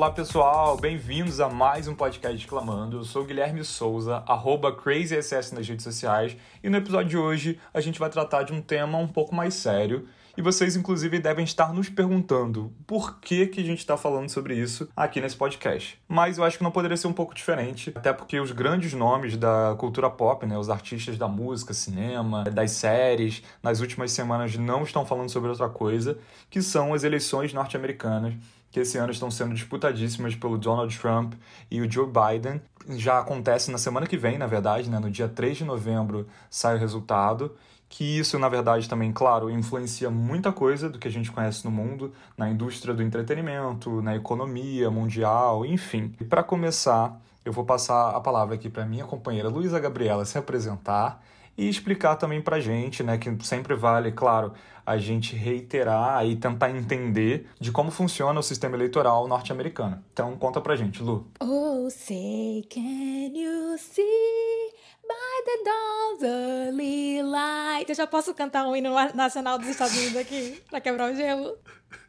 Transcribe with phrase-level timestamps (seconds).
[0.00, 2.96] Olá pessoal, bem-vindos a mais um podcast Reclamando.
[2.96, 6.34] Eu sou Guilherme Souza, arroba CrazySS nas redes sociais,
[6.64, 9.52] e no episódio de hoje a gente vai tratar de um tema um pouco mais
[9.52, 10.08] sério.
[10.38, 14.54] E vocês, inclusive, devem estar nos perguntando por que, que a gente está falando sobre
[14.54, 16.00] isso aqui nesse podcast.
[16.08, 19.36] Mas eu acho que não poderia ser um pouco diferente, até porque os grandes nomes
[19.36, 24.82] da cultura pop, né, os artistas da música, cinema, das séries, nas últimas semanas não
[24.82, 26.16] estão falando sobre outra coisa,
[26.48, 28.32] que são as eleições norte-americanas
[28.70, 31.34] que esse ano estão sendo disputadíssimas pelo Donald Trump
[31.70, 32.60] e o Joe Biden.
[32.90, 34.98] Já acontece na semana que vem, na verdade, né?
[34.98, 37.56] no dia 3 de novembro sai o resultado.
[37.88, 41.72] Que isso, na verdade, também, claro, influencia muita coisa do que a gente conhece no
[41.72, 46.14] mundo, na indústria do entretenimento, na economia mundial, enfim.
[46.20, 50.38] E para começar, eu vou passar a palavra aqui para minha companheira Luísa Gabriela se
[50.38, 51.20] apresentar
[51.60, 54.54] e explicar também para gente, né, que sempre vale, claro,
[54.86, 60.02] a gente reiterar e tentar entender de como funciona o sistema eleitoral norte-americano.
[60.10, 61.30] Então, conta pra gente, Lu.
[61.38, 64.72] Oh, say, can you see
[65.06, 67.90] by the dawn's early light?
[67.90, 71.58] Eu já posso cantar o hino nacional dos Estados Unidos aqui, pra quebrar o gelo?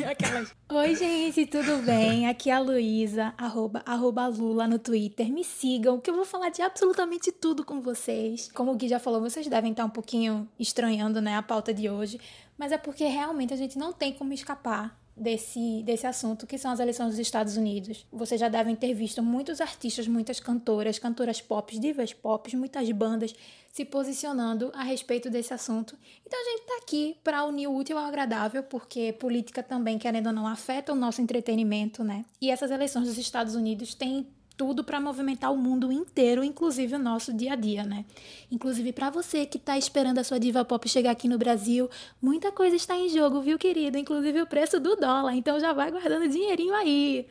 [0.08, 0.54] Aquelas.
[0.68, 2.26] Oi, gente, tudo bem?
[2.26, 5.30] Aqui é a Luísa, arroba, arroba Lula no Twitter.
[5.30, 8.50] Me sigam, que eu vou falar de absolutamente tudo com vocês.
[8.54, 11.90] Como o Gui já falou, vocês devem estar um pouquinho estranhando, né, a pauta de
[11.90, 12.20] hoje.
[12.56, 16.70] Mas é porque realmente a gente não tem como escapar desse, desse assunto, que são
[16.70, 18.06] as eleições dos Estados Unidos.
[18.10, 23.34] Vocês já devem ter visto muitos artistas, muitas cantoras, cantoras pop, divas pop, muitas bandas
[23.70, 25.96] se posicionando a respeito desse assunto.
[26.26, 30.28] Então a gente está aqui para unir o útil ao agradável, porque política também, querendo
[30.28, 32.24] ou não, afeta o nosso entretenimento, né?
[32.40, 34.26] E essas eleições dos Estados Unidos têm
[34.60, 38.04] tudo para movimentar o mundo inteiro, inclusive o nosso dia a dia, né?
[38.52, 41.88] Inclusive para você que está esperando a sua diva pop chegar aqui no Brasil,
[42.20, 43.96] muita coisa está em jogo, viu, querido?
[43.96, 47.26] Inclusive o preço do dólar, então já vai guardando dinheirinho aí.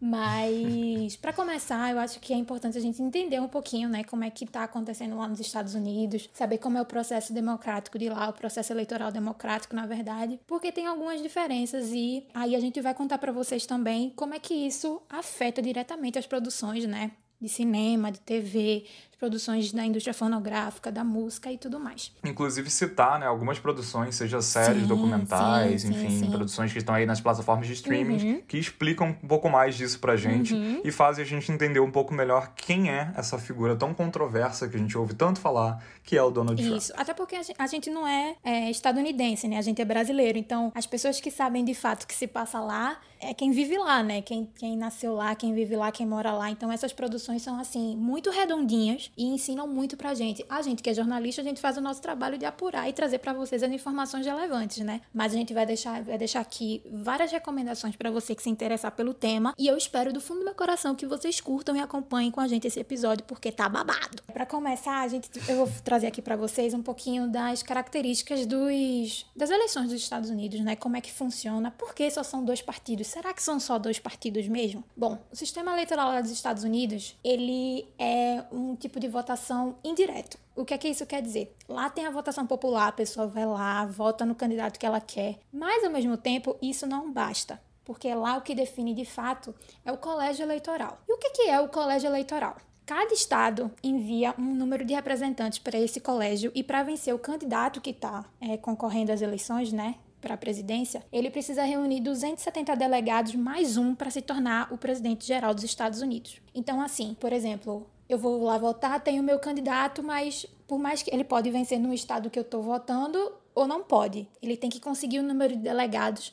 [0.00, 4.24] Mas, para começar, eu acho que é importante a gente entender um pouquinho, né, como
[4.24, 8.08] é que está acontecendo lá nos Estados Unidos, saber como é o processo democrático de
[8.08, 12.80] lá, o processo eleitoral democrático, na verdade, porque tem algumas diferenças e aí a gente
[12.80, 17.48] vai contar para vocês também como é que isso afeta diretamente as produções, né, de
[17.48, 18.86] cinema, de TV,
[19.20, 22.10] produções da indústria fonográfica, da música e tudo mais.
[22.24, 26.94] Inclusive citar, né, algumas produções, seja séries, sim, documentais, sim, enfim, sim, produções que estão
[26.94, 28.42] aí nas plataformas de streaming, uhum.
[28.48, 30.80] que explicam um pouco mais disso pra gente uhum.
[30.82, 34.76] e fazem a gente entender um pouco melhor quem é essa figura tão controversa que
[34.76, 36.78] a gente ouve tanto falar, que é o Donald Trump.
[36.78, 39.58] Isso, até porque a gente não é, é estadunidense, né?
[39.58, 42.58] A gente é brasileiro, então as pessoas que sabem de fato o que se passa
[42.58, 44.22] lá é quem vive lá, né?
[44.22, 46.50] Quem, quem nasceu lá, quem vive lá, quem mora lá.
[46.50, 50.44] Então essas produções são assim muito redondinhas e ensinam muito pra gente.
[50.48, 53.18] A gente que é jornalista, a gente faz o nosso trabalho de apurar e trazer
[53.18, 55.00] para vocês as informações relevantes, né?
[55.12, 58.92] Mas a gente vai deixar, vai deixar aqui várias recomendações para você que se interessar
[58.92, 62.30] pelo tema e eu espero do fundo do meu coração que vocês curtam e acompanhem
[62.30, 64.22] com a gente esse episódio porque tá babado.
[64.32, 69.26] Para começar, a gente eu vou trazer aqui para vocês um pouquinho das características dos
[69.34, 70.76] das eleições dos Estados Unidos, né?
[70.76, 71.70] Como é que funciona?
[71.70, 73.06] Por que só são dois partidos?
[73.06, 74.84] Será que são só dois partidos mesmo?
[74.96, 80.38] Bom, o sistema eleitoral dos Estados Unidos, ele é um tipo de votação indireto.
[80.54, 81.56] O que é que isso quer dizer?
[81.68, 85.40] Lá tem a votação popular, a pessoa vai lá, vota no candidato que ela quer,
[85.52, 89.90] mas ao mesmo tempo isso não basta, porque lá o que define de fato é
[89.90, 91.00] o colégio eleitoral.
[91.08, 92.56] E o que, que é o colégio eleitoral?
[92.90, 97.80] Cada estado envia um número de representantes para esse colégio e para vencer o candidato
[97.80, 99.94] que está é, concorrendo às eleições, né?
[100.20, 105.24] Para a presidência, ele precisa reunir 270 delegados mais um para se tornar o presidente
[105.24, 106.42] geral dos Estados Unidos.
[106.54, 111.12] Então, assim, por exemplo, eu vou lá votar, tenho meu candidato, mas por mais que
[111.12, 114.80] ele pode vencer no estado que eu estou votando ou não pode, ele tem que
[114.80, 116.32] conseguir o número de delegados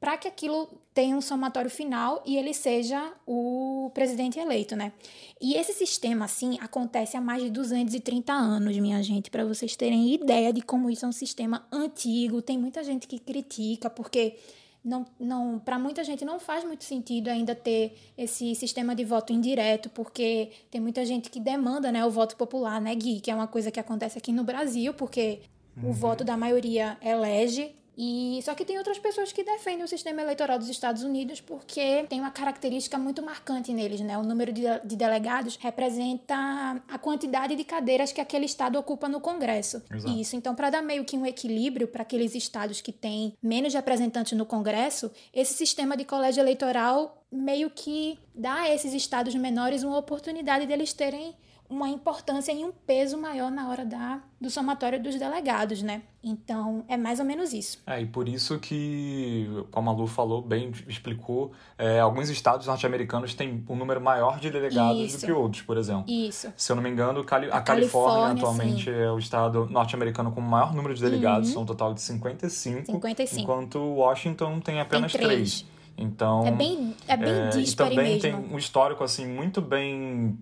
[0.00, 4.92] para que aquilo tenha um somatório final e ele seja o presidente eleito, né?
[5.40, 10.14] E esse sistema, assim, acontece há mais de 230 anos, minha gente, para vocês terem
[10.14, 12.40] ideia de como isso é um sistema antigo.
[12.40, 14.36] Tem muita gente que critica, porque
[14.84, 19.32] não, não para muita gente não faz muito sentido ainda ter esse sistema de voto
[19.32, 23.20] indireto, porque tem muita gente que demanda né, o voto popular, né, Gui?
[23.20, 25.40] Que é uma coisa que acontece aqui no Brasil, porque
[25.76, 25.90] uhum.
[25.90, 30.22] o voto da maioria elege E só que tem outras pessoas que defendem o sistema
[30.22, 34.16] eleitoral dos Estados Unidos porque tem uma característica muito marcante neles, né?
[34.16, 39.20] O número de, de delegados representa a quantidade de cadeiras que aquele estado ocupa no
[39.20, 39.82] Congresso.
[39.92, 40.14] Exato.
[40.14, 40.36] Isso.
[40.36, 44.46] Então, para dar meio que um equilíbrio para aqueles estados que têm menos representantes no
[44.46, 50.66] Congresso, esse sistema de colégio eleitoral meio que dá a esses estados menores uma oportunidade
[50.66, 51.34] deles terem
[51.70, 56.00] uma importância e um peso maior na hora da, do somatório dos delegados, né?
[56.24, 57.82] Então, é mais ou menos isso.
[57.86, 63.34] É, e por isso que, como a Lu falou, bem explicou, é, alguns estados norte-americanos
[63.34, 65.20] têm um número maior de delegados Isso.
[65.20, 66.04] do que outros, por exemplo.
[66.08, 66.52] Isso.
[66.56, 68.90] Se eu não me engano, Cali- a, A Califórnia, Califórnia, atualmente sim.
[68.90, 72.86] é o estado norte-americano com o maior número de delegados, são um total de 55,
[72.86, 73.40] 55.
[73.42, 75.60] enquanto Washington tem apenas Tem três.
[75.62, 75.78] três.
[76.00, 78.20] Então, É bem, é bem é, e também mesmo.
[78.20, 80.38] tem um histórico assim muito bem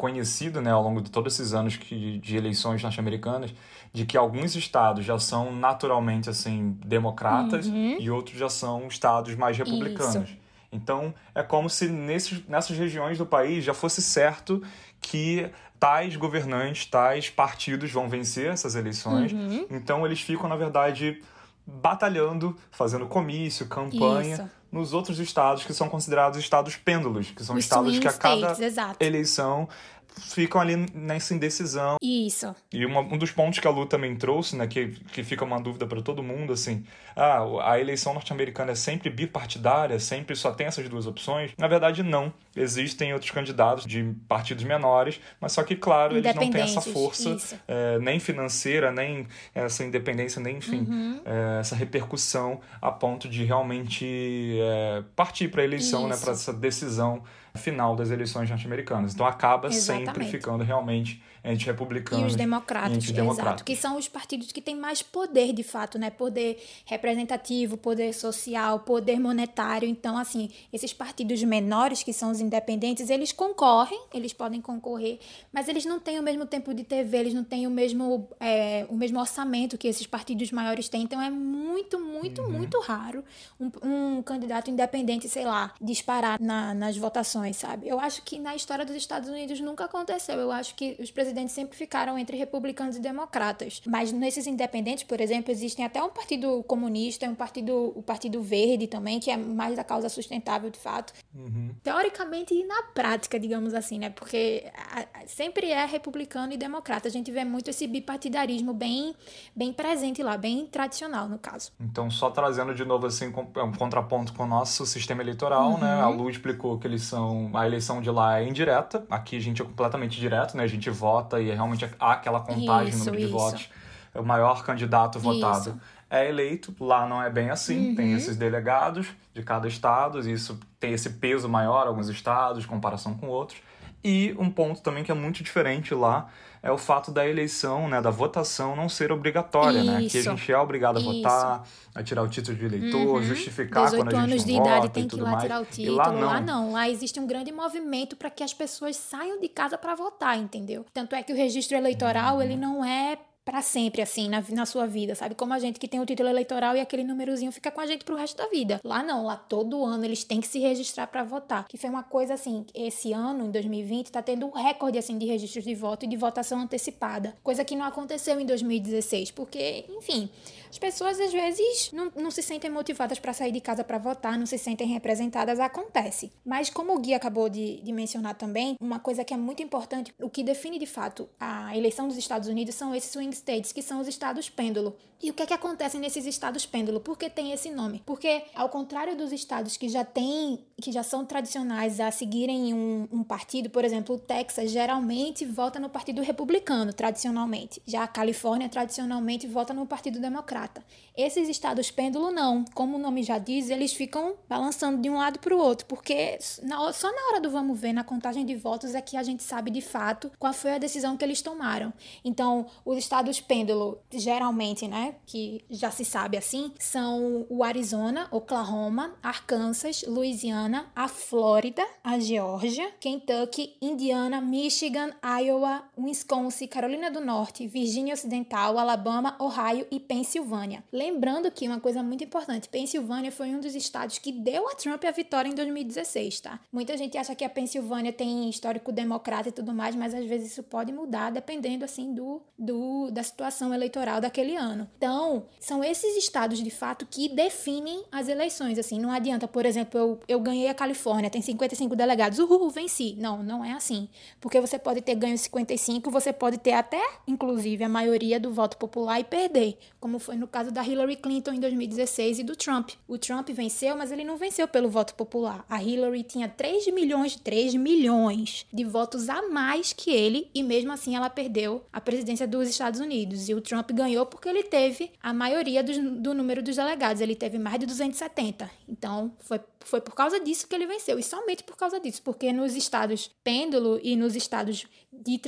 [0.00, 3.52] conhecido, né, ao longo de todos esses anos que, de eleições norte-americanas,
[3.92, 7.96] de que alguns estados já são naturalmente assim democratas Uhum.
[8.00, 10.30] e outros já são estados mais republicanos.
[10.72, 14.62] Então, é como se nesses, nessas regiões do país já fosse certo
[15.02, 19.32] que tais governantes, tais partidos vão vencer essas eleições.
[19.32, 19.66] Uhum.
[19.70, 21.20] Então, eles ficam, na verdade,
[21.66, 24.59] batalhando, fazendo comício, campanha Isso.
[24.70, 28.52] Nos outros estados que são considerados estados pêndulos, que são Os estados que a cada
[28.52, 29.68] states, eleição
[30.18, 31.96] ficam ali nessa indecisão.
[32.02, 32.54] Isso.
[32.72, 35.60] E uma- um dos pontos que a Lu também trouxe, né, que, que fica uma
[35.60, 36.84] dúvida para todo mundo, assim,
[37.16, 41.50] ah, a eleição norte-americana é sempre bipartidária, sempre só tem essas duas opções.
[41.58, 42.32] Na verdade, não.
[42.54, 47.36] Existem outros candidatos de partidos menores, mas só que, claro, eles não têm essa força
[47.66, 51.20] é, nem financeira, nem essa independência, nem, enfim, Uhum.
[51.24, 56.24] é, essa repercussão a ponto de realmente é, partir para a eleição, né, Isso.
[56.24, 57.22] para essa decisão
[57.58, 59.14] final das eleições norte-americanas.
[59.14, 60.30] Então acaba sempre Exatamente.
[60.30, 65.02] ficando realmente entre E os democratas, e exato, que são os partidos que têm mais
[65.02, 66.10] poder de fato, né?
[66.10, 69.88] Poder representativo, poder social, poder monetário.
[69.88, 75.18] Então, assim, esses partidos menores, que são os independentes, eles concorrem, eles podem concorrer,
[75.52, 78.86] mas eles não têm o mesmo tempo de TV, eles não têm o mesmo, é,
[78.88, 81.02] o mesmo orçamento que esses partidos maiores têm.
[81.02, 82.50] Então, é muito, muito, Uhum.
[82.52, 83.24] muito raro
[83.58, 83.70] um,
[84.18, 87.88] um candidato independente, sei lá, disparar na- nas votações, sabe?
[87.88, 90.36] Eu acho que na história dos Estados Unidos nunca aconteceu.
[90.36, 93.80] Eu acho que os presidentes sempre ficaram entre republicanos e democratas.
[93.86, 98.86] Mas nesses independentes, por exemplo, existem até um partido comunista, um partido, o Partido Verde
[98.86, 101.12] também, que é mais da causa sustentável de fato.
[101.34, 101.70] Uhum.
[101.82, 104.10] Teoricamente e na prática, digamos assim, né?
[104.10, 107.08] Porque a- a- sempre é republicano e democrata.
[107.08, 109.14] A gente vê muito esse bipartidarismo bem,
[109.54, 111.72] bem presente lá, bem tradicional, no caso.
[111.80, 115.96] Então, só trazendo de novo assim com- um contraponto com o nosso sistema eleitoral, né?
[115.96, 116.02] Uhum.
[116.02, 119.04] A Lu explicou que eles são a eleição de lá é indireta.
[119.10, 120.64] Aqui a gente é completamente direto, né?
[120.64, 123.32] A gente vota e é realmente há aquela contagem, Isso, número de isso.
[123.32, 123.70] votos.
[124.14, 125.80] O maior candidato votado Isso.
[126.10, 126.74] é eleito.
[126.80, 127.90] Lá não é bem assim.
[127.90, 127.94] Uhum.
[127.94, 132.66] Tem esses delegados de cada estado, e isso tem esse peso maior, alguns estados, em
[132.66, 133.60] comparação com outros.
[134.02, 136.28] E um ponto também que é muito diferente lá
[136.62, 139.98] é o fato da eleição, né, da votação não ser obrigatória, né?
[140.00, 140.22] Que a Isso.
[140.30, 141.12] gente é obrigado a Isso.
[141.12, 143.22] votar, a tirar o título de eleitor, Uhum.
[143.22, 145.42] justificar 18 quando a gente anos não de vota idade tem que ir lá mais.
[145.42, 145.96] tirar o E título.
[145.96, 146.20] lá não.
[146.26, 146.72] Lá não.
[146.72, 150.84] Lá existe um grande movimento para que as pessoas saiam de casa para votar, entendeu?
[150.92, 152.42] Tanto é que o registro eleitoral, Uhum.
[152.42, 153.16] ele não é
[153.50, 155.34] para sempre, assim, na, na sua vida, sabe?
[155.34, 158.04] Como a gente que tem o título eleitoral e aquele númerozinho fica com a gente
[158.04, 158.80] pro resto da vida.
[158.84, 161.66] Lá não, lá todo ano eles têm que se registrar para votar.
[161.66, 165.26] Que foi uma coisa assim, esse ano, em 2020, tá tendo um recorde, assim, de
[165.26, 167.36] registros de voto e de votação antecipada.
[167.42, 170.30] Coisa que não aconteceu em 2016, porque, enfim,
[170.70, 174.38] as pessoas às vezes não, não se sentem motivadas para sair de casa para votar,
[174.38, 176.32] não se sentem representadas, acontece.
[176.44, 180.14] Mas como o Gui acabou de, de mencionar também, uma coisa que é muito importante,
[180.20, 183.82] o que define de fato a eleição dos Estados Unidos são esses swing states, que
[183.82, 184.96] são os estados pêndulo.
[185.22, 186.98] E o que é que acontece nesses estados pêndulo?
[186.98, 188.02] Por que tem esse nome?
[188.06, 193.06] Porque, ao contrário dos estados que já têm, que já são tradicionais a seguirem um,
[193.12, 197.82] um partido, por exemplo, o Texas geralmente vota no Partido Republicano, tradicionalmente.
[197.86, 200.82] Já a Califórnia, tradicionalmente, vota no Partido Democrata.
[201.14, 202.64] Esses estados pêndulo, não.
[202.74, 206.38] Como o nome já diz, eles ficam balançando de um lado para o outro, porque
[206.62, 209.42] na- só na hora do vamos ver, na contagem de votos, é que a gente
[209.42, 211.92] sabe de fato qual foi a decisão que eles tomaram.
[212.24, 219.14] Então, os estados pêndulo, geralmente, né, que já se sabe assim, são o Arizona, Oklahoma,
[219.22, 228.14] Arkansas, Louisiana, a Flórida, a Geórgia, Kentucky, Indiana, Michigan, Iowa, Wisconsin, Carolina do Norte, Virgínia
[228.14, 230.84] Ocidental, Alabama, Ohio e Pensilvânia.
[230.92, 235.04] Lembrando que uma coisa muito importante, Pensilvânia foi um dos estados que deu a Trump
[235.04, 236.60] a vitória em 2016, tá?
[236.72, 240.52] Muita gente acha que a Pensilvânia tem histórico democrata e tudo mais, mas às vezes
[240.52, 244.88] isso pode mudar dependendo assim do, do da situação eleitoral daquele ano.
[245.00, 249.98] Então, são esses estados de fato que definem as eleições, assim, não adianta, por exemplo,
[249.98, 253.16] eu, eu ganhei a Califórnia, tem 55 delegados, uhul, venci.
[253.16, 254.10] Não, não é assim.
[254.42, 258.76] Porque você pode ter ganho 55, você pode ter até, inclusive, a maioria do voto
[258.76, 262.90] popular e perder, como foi no caso da Hillary Clinton em 2016 e do Trump.
[263.08, 265.64] O Trump venceu, mas ele não venceu pelo voto popular.
[265.66, 270.92] A Hillary tinha 3 milhões, 3 milhões de votos a mais que ele e mesmo
[270.92, 273.48] assim ela perdeu a presidência dos Estados Unidos.
[273.48, 274.89] E o Trump ganhou porque ele teve
[275.22, 278.70] a maioria do, do número dos delegados, ele teve mais de 270.
[278.88, 282.52] Então, foi, foi por causa disso que ele venceu, e somente por causa disso, porque
[282.52, 285.40] nos estados pêndulo e nos estados de,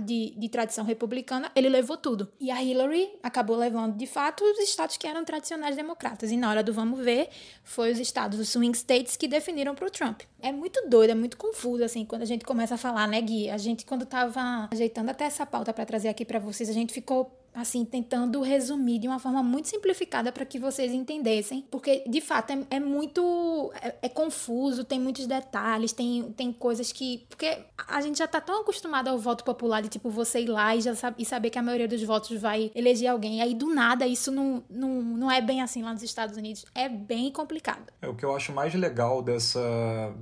[0.00, 2.28] de, de tradição republicana, ele levou tudo.
[2.40, 6.30] E a Hillary acabou levando, de fato, os estados que eram tradicionais democratas.
[6.30, 7.28] E na hora do vamos ver,
[7.62, 10.22] foi os estados, os swing states, que definiram para o Trump.
[10.40, 13.48] É muito doido, é muito confuso, assim, quando a gente começa a falar, né, Gui?
[13.50, 16.92] A gente, quando tava ajeitando até essa pauta para trazer aqui para vocês, a gente
[16.92, 22.20] ficou assim, tentando resumir de uma forma muito simplificada para que vocês entendessem, porque de
[22.20, 27.58] fato é, é muito é, é, confuso, tem muitos detalhes, tem, tem coisas que porque
[27.88, 30.80] a gente já tá tão acostumado ao voto popular de tipo você ir lá e
[30.80, 33.72] já sabe, e saber que a maioria dos votos vai eleger alguém, e aí do
[33.72, 37.92] nada isso não, não, não é bem assim lá nos Estados Unidos, é bem complicado.
[38.02, 39.60] É o que eu acho mais legal dessa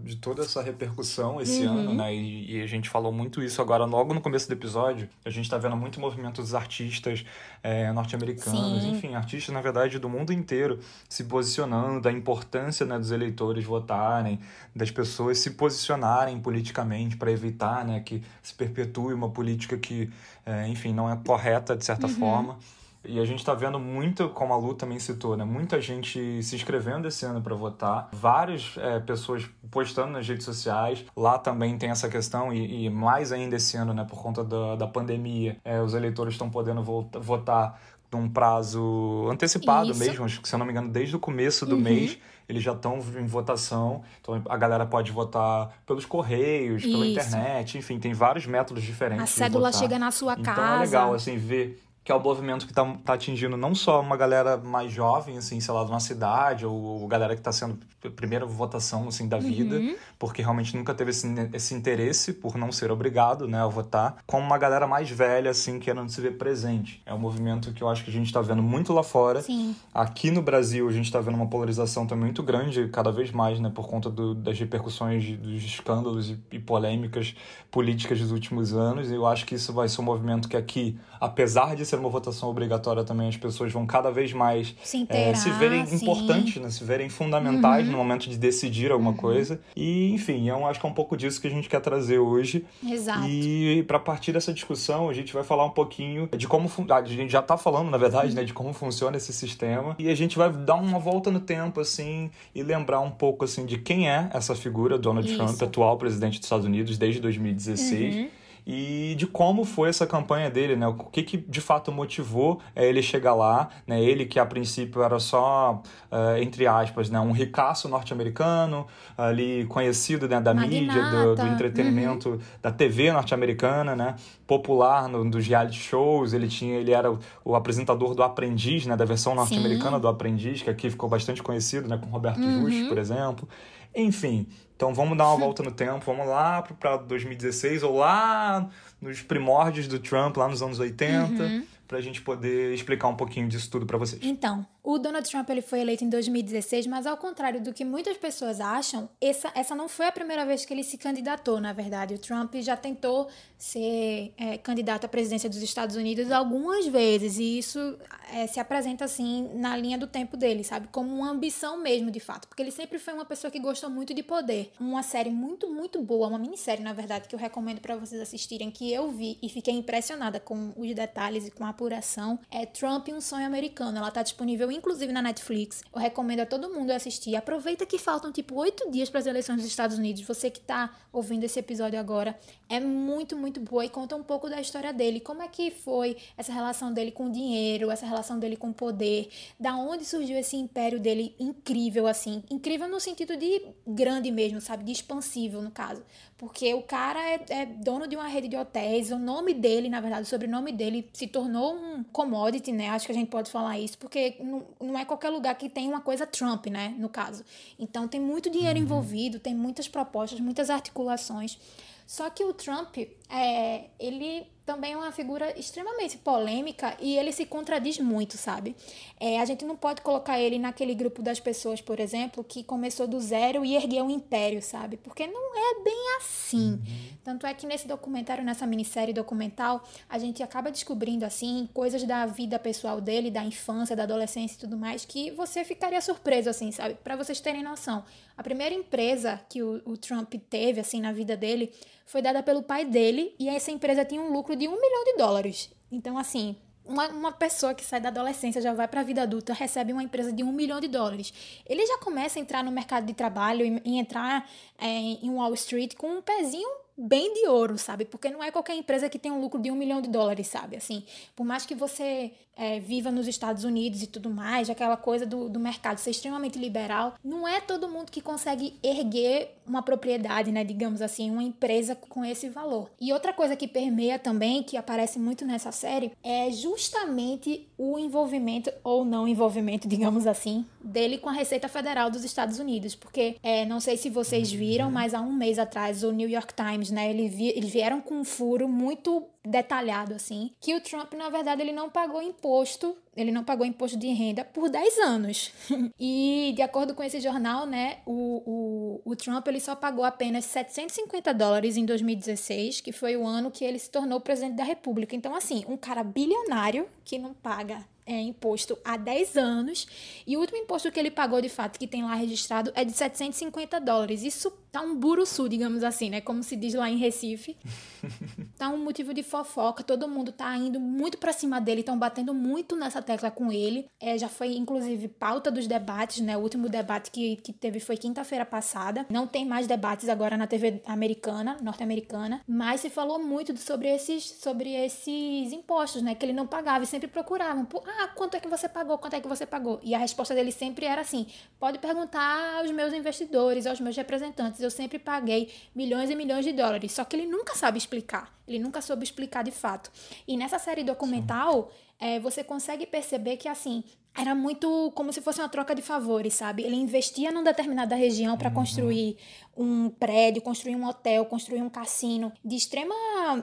[0.05, 1.79] de toda essa repercussão esse uhum.
[1.79, 2.15] ano, né?
[2.15, 5.09] E, e, a gente falou muito isso agora logo no começo do episódio.
[5.25, 7.22] A gente tá vendo muito movimento dos artistas
[7.63, 13.11] é, norte-americanos, enfim, artistas, na verdade, do mundo inteiro se posicionando, da importância né, dos
[13.11, 14.41] eleitores votarem,
[14.75, 20.11] das pessoas se posicionarem politicamente para evitar né, que se perpetue uma política que,
[20.45, 22.15] é, enfim, não é correta de certa uhum.
[22.15, 22.59] forma.
[23.05, 25.45] E a gente está vendo muito, como a Lu também citou, né?
[25.45, 31.05] Muita gente se inscrevendo esse ano para votar, várias é, pessoas postando nas redes sociais.
[31.17, 34.05] Lá também tem essa questão, e, e mais ainda esse ano, né?
[34.09, 37.81] Por conta da, da pandemia, é, os eleitores estão podendo votar
[38.13, 40.01] num prazo antecipado Isso.
[40.01, 41.81] mesmo, acho que se eu não me engano, desde o começo do uhum.
[41.81, 42.19] mês
[42.49, 44.03] eles já estão em votação.
[44.21, 46.93] Então a galera pode votar pelos correios, Isso.
[46.93, 49.25] pela internet, enfim, tem vários métodos diferentes.
[49.25, 50.61] A cédula chega na sua então, casa.
[50.61, 54.01] Então é legal assim ver que é o movimento que está tá atingindo não só
[54.01, 57.79] uma galera mais jovem, assim, sei lá, de uma cidade, ou galera que está sendo
[58.05, 59.95] a primeira votação, assim, da vida, uhum.
[60.19, 64.45] porque realmente nunca teve esse, esse interesse por não ser obrigado, né, a votar, como
[64.45, 67.01] uma galera mais velha, assim, querendo se ver presente.
[67.07, 69.41] É um movimento que eu acho que a gente está vendo muito lá fora.
[69.41, 69.77] Sim.
[69.95, 73.61] Aqui no Brasil, a gente está vendo uma polarização também muito grande, cada vez mais,
[73.61, 77.37] né, por conta do, das repercussões dos escândalos e, e polêmicas
[77.71, 80.99] políticas dos últimos anos, e eu acho que isso vai ser um movimento que aqui,
[81.21, 85.31] apesar de ser uma votação obrigatória também, as pessoas vão cada vez mais se, inteirar,
[85.31, 85.97] é, se verem sim.
[85.97, 86.71] importantes, né?
[86.71, 87.93] se verem fundamentais uhum.
[87.93, 89.17] no momento de decidir alguma uhum.
[89.17, 89.61] coisa.
[89.77, 92.65] E, enfim, eu acho que é um pouco disso que a gente quer trazer hoje.
[92.87, 93.27] Exato.
[93.29, 96.71] E para partir dessa discussão, a gente vai falar um pouquinho de como.
[96.89, 98.37] A gente já está falando, na verdade, uhum.
[98.37, 99.95] né, de como funciona esse sistema.
[99.99, 103.67] E a gente vai dar uma volta no tempo, assim, e lembrar um pouco, assim,
[103.67, 105.37] de quem é essa figura, Donald Isso.
[105.37, 108.31] Trump, atual presidente dos Estados Unidos desde 2016.
[108.67, 110.87] Uhum e de como foi essa campanha dele, né?
[110.87, 114.01] O que, que de fato motivou é, ele chegar lá, né?
[114.01, 117.19] Ele que a princípio era só, uh, entre aspas, né?
[117.19, 118.87] um ricaço norte-americano,
[119.19, 120.41] ali conhecido né?
[120.41, 120.81] da Magnata.
[120.81, 122.39] mídia, do, do entretenimento, uhum.
[122.61, 124.15] da TV norte-americana, né?
[124.47, 128.97] Popular no, dos reality shows, ele tinha, ele era o, o apresentador do Aprendiz, né?
[128.97, 131.99] Da versão norte-americana do Aprendiz, que aqui ficou bastante conhecido, né?
[131.99, 132.71] Com Roberto uhum.
[132.71, 133.49] Just, por exemplo.
[133.95, 138.69] Enfim, então vamos dar uma volta no tempo, vamos lá para 2016 ou lá
[139.01, 141.65] nos primórdios do Trump, lá nos anos 80, uhum.
[141.87, 144.21] para a gente poder explicar um pouquinho disso tudo para vocês.
[144.25, 148.17] Então, o Donald Trump ele foi eleito em 2016, mas ao contrário do que muitas
[148.17, 152.15] pessoas acham, essa, essa não foi a primeira vez que ele se candidatou, na verdade.
[152.15, 157.59] O Trump já tentou ser é, candidato à presidência dos Estados Unidos algumas vezes, e
[157.59, 157.97] isso
[158.33, 160.89] é, se apresenta assim na linha do tempo dele, sabe?
[160.91, 164.13] Como uma ambição mesmo, de fato, porque ele sempre foi uma pessoa que gostou muito
[164.13, 164.73] de poder.
[164.81, 168.69] Uma série muito, muito boa, uma minissérie, na verdade, que eu recomendo para vocês assistirem,
[168.69, 173.09] que eu vi e fiquei impressionada com os detalhes e com a apuração, é Trump
[173.11, 173.99] um sonho americano.
[173.99, 175.83] Ela tá disponível inclusive na Netflix.
[175.95, 177.37] Eu recomendo a todo mundo assistir.
[177.37, 180.23] Aproveita que faltam tipo oito dias para as eleições dos Estados Unidos.
[180.23, 182.39] Você que tá ouvindo esse episódio agora,
[182.69, 185.21] é muito, muito boa e conta um pouco da história dele.
[185.21, 188.75] Como é que foi essa relação dele com o dinheiro, essa relação dele com o
[188.75, 192.43] poder, da onde surgiu esse império dele incrível, assim.
[192.51, 194.85] Incrível no sentido de grande mesmo, sabe?
[194.85, 196.03] De expansível, no caso.
[196.43, 200.01] Porque o cara é, é dono de uma rede de hotéis, o nome dele, na
[200.01, 202.89] verdade, o sobrenome dele se tornou um commodity, né?
[202.89, 205.87] Acho que a gente pode falar isso, porque não, não é qualquer lugar que tem
[205.87, 206.97] uma coisa Trump, né?
[206.99, 207.45] No caso.
[207.79, 208.85] Então tem muito dinheiro uhum.
[208.85, 211.61] envolvido, tem muitas propostas, muitas articulações.
[212.09, 212.99] Só que o Trump,
[213.31, 218.75] é, ele também é uma figura extremamente polêmica e ele se contradiz muito, sabe?
[219.21, 223.07] É, a gente não pode colocar ele naquele grupo das pessoas, por exemplo, que começou
[223.07, 224.97] do zero e ergueu um império, sabe?
[224.97, 226.73] Porque não é bem assim.
[226.73, 227.13] Uhum.
[227.23, 232.25] Tanto é que nesse documentário, nessa minissérie documental, a gente acaba descobrindo, assim, coisas da
[232.25, 236.73] vida pessoal dele, da infância, da adolescência e tudo mais, que você ficaria surpreso, assim,
[236.73, 236.95] sabe?
[236.95, 238.03] Para vocês terem noção.
[238.39, 241.71] A primeira empresa que o, o Trump teve, assim, na vida dele
[242.07, 245.17] foi dada pelo pai dele e essa empresa tinha um lucro de um milhão de
[245.17, 245.71] dólares.
[245.91, 249.53] Então, assim, uma, uma pessoa que sai da adolescência, já vai para a vida adulta,
[249.53, 251.33] recebe uma empresa de um milhão de dólares.
[251.67, 255.55] Ele já começa a entrar no mercado de trabalho e, e entrar é, em Wall
[255.55, 256.69] Street com um pezinho
[257.03, 258.05] bem de ouro, sabe?
[258.05, 260.77] Porque não é qualquer empresa que tem um lucro de um milhão de dólares, sabe?
[260.77, 261.05] Assim,
[261.35, 265.49] por mais que você é, viva nos Estados Unidos e tudo mais, aquela coisa do,
[265.49, 270.65] do mercado ser extremamente liberal, não é todo mundo que consegue erguer uma propriedade, né?
[270.65, 272.91] Digamos assim, uma empresa com esse valor.
[273.01, 278.73] E outra coisa que permeia também, que aparece muito nessa série, é justamente o envolvimento
[278.85, 282.95] ou não envolvimento, digamos assim, dele com a Receita Federal dos Estados Unidos.
[282.95, 286.55] Porque é, não sei se vocês viram, mas há um mês atrás o New York
[286.55, 287.11] Times, né?
[287.11, 291.63] Eles, vi, eles vieram com um furo muito detalhado assim, que o Trump na verdade
[291.63, 295.53] ele não pagou imposto, ele não pagou imposto de renda por 10 anos.
[295.99, 300.45] e de acordo com esse jornal, né, o, o, o Trump ele só pagou apenas
[300.45, 305.17] 750 dólares em 2016, que foi o ano que ele se tornou presidente da República.
[305.17, 309.87] Então assim, um cara bilionário que não paga é, imposto há 10 anos
[310.27, 312.93] e o último imposto que ele pagou de fato, que tem lá registrado, é de
[312.93, 314.23] 750 dólares.
[314.23, 316.21] Isso tá um buruçu, digamos assim, né?
[316.21, 317.57] Como se diz lá em Recife.
[318.59, 322.35] tá um motivo de fofoca, todo mundo tá indo muito para cima dele, estão batendo
[322.35, 323.89] muito nessa tecla com ele.
[323.99, 326.37] É, já foi, inclusive, pauta dos debates, né?
[326.37, 329.07] O último debate que, que teve foi quinta-feira passada.
[329.09, 334.23] Não tem mais debates agora na TV americana, norte-americana, mas se falou muito sobre esses,
[334.23, 336.15] sobre esses impostos, né?
[336.15, 337.67] Que ele não pagava e sempre procuravam.
[337.87, 338.99] Ah, quanto é que você pagou?
[338.99, 339.81] Quanto é que você pagou?
[339.83, 341.27] E a resposta dele sempre era assim:
[341.59, 344.61] pode perguntar aos meus investidores, aos meus representantes.
[344.61, 346.93] Eu sempre paguei milhões e milhões de dólares.
[346.93, 348.31] Só que ele nunca sabe explicar.
[348.47, 349.91] Ele nunca soube explicar de fato.
[350.27, 355.41] E nessa série documental, é, você consegue perceber que assim era muito como se fosse
[355.41, 356.63] uma troca de favores, sabe?
[356.63, 358.55] Ele investia numa determinada região para uhum.
[358.55, 359.17] construir
[359.57, 362.95] um prédio, construir um hotel, construir um cassino de extrema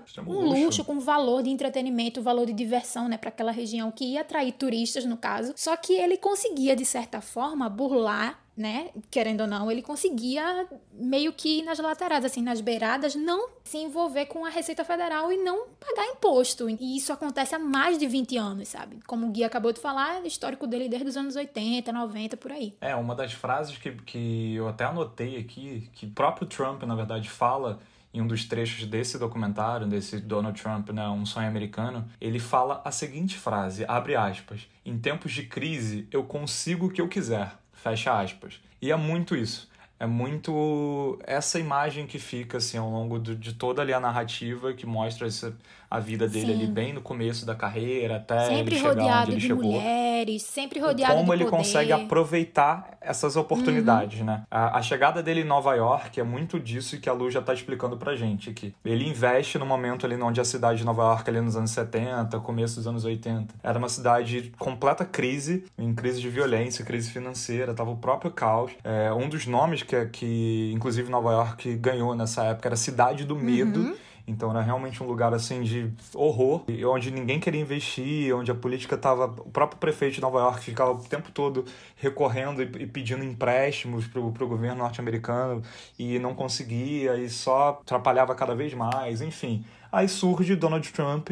[0.06, 0.63] Extremo um luxo.
[0.65, 0.86] luxo.
[0.86, 5.06] com valor de entretenimento, valor de diversão, né, para aquela região que ia atrair turistas
[5.06, 5.54] no caso.
[5.56, 11.32] Só que ele conseguia de certa forma burlar né, querendo ou não, ele conseguia meio
[11.32, 15.67] que nas laterais, assim, nas beiradas, não se envolver com a Receita Federal e não
[15.80, 16.69] pagar imposto.
[16.69, 19.00] E isso acontece há mais de 20 anos, sabe?
[19.08, 22.76] Como o Gui acabou de falar, histórico dele desde os anos 80, 90, por aí.
[22.82, 26.95] É, uma das frases que, que eu até anotei aqui, que o próprio Trump, na
[26.95, 27.80] verdade, fala
[28.13, 32.82] em um dos trechos desse documentário, desse Donald Trump, né, Um Sonho Americano, ele fala
[32.84, 37.59] a seguinte frase, abre aspas, em tempos de crise eu consigo o que eu quiser
[37.82, 38.60] Fecha aspas.
[38.82, 39.70] E é muito isso.
[40.00, 44.86] É muito essa imagem que fica assim ao longo de toda ali a narrativa que
[44.86, 45.56] mostra essa,
[45.89, 46.54] a vida dele Sim.
[46.54, 49.71] ali bem no começo da carreira até sempre ele chegar onde ele de chegou.
[49.71, 51.58] mulheres, sempre rodeado Como ele poder.
[51.58, 54.25] consegue aproveitar essas oportunidades, uhum.
[54.25, 54.43] né?
[54.52, 57.54] A, a, chegada dele em Nova York é muito disso que a Lu já tá
[57.54, 58.73] explicando pra gente aqui.
[58.86, 62.39] Ele investe no momento ali onde a cidade de Nova York ali nos anos 70,
[62.41, 67.73] começo dos anos 80, era uma cidade completa crise, em crise de violência, crise financeira,
[67.73, 68.71] tava o próprio caos.
[68.84, 73.36] É, um dos nomes que, que inclusive Nova York ganhou nessa época era Cidade do
[73.36, 73.80] Medo.
[73.80, 78.56] Uhum então era realmente um lugar assim de horror, onde ninguém queria investir, onde a
[78.56, 79.26] política estava.
[79.26, 81.65] O próprio prefeito de Nova York ficava o tempo todo
[81.96, 85.62] recorrendo e pedindo empréstimos para o governo norte-americano
[85.98, 89.65] e não conseguia, e só atrapalhava cada vez mais, enfim.
[89.92, 91.32] Aí surge Donald Trump,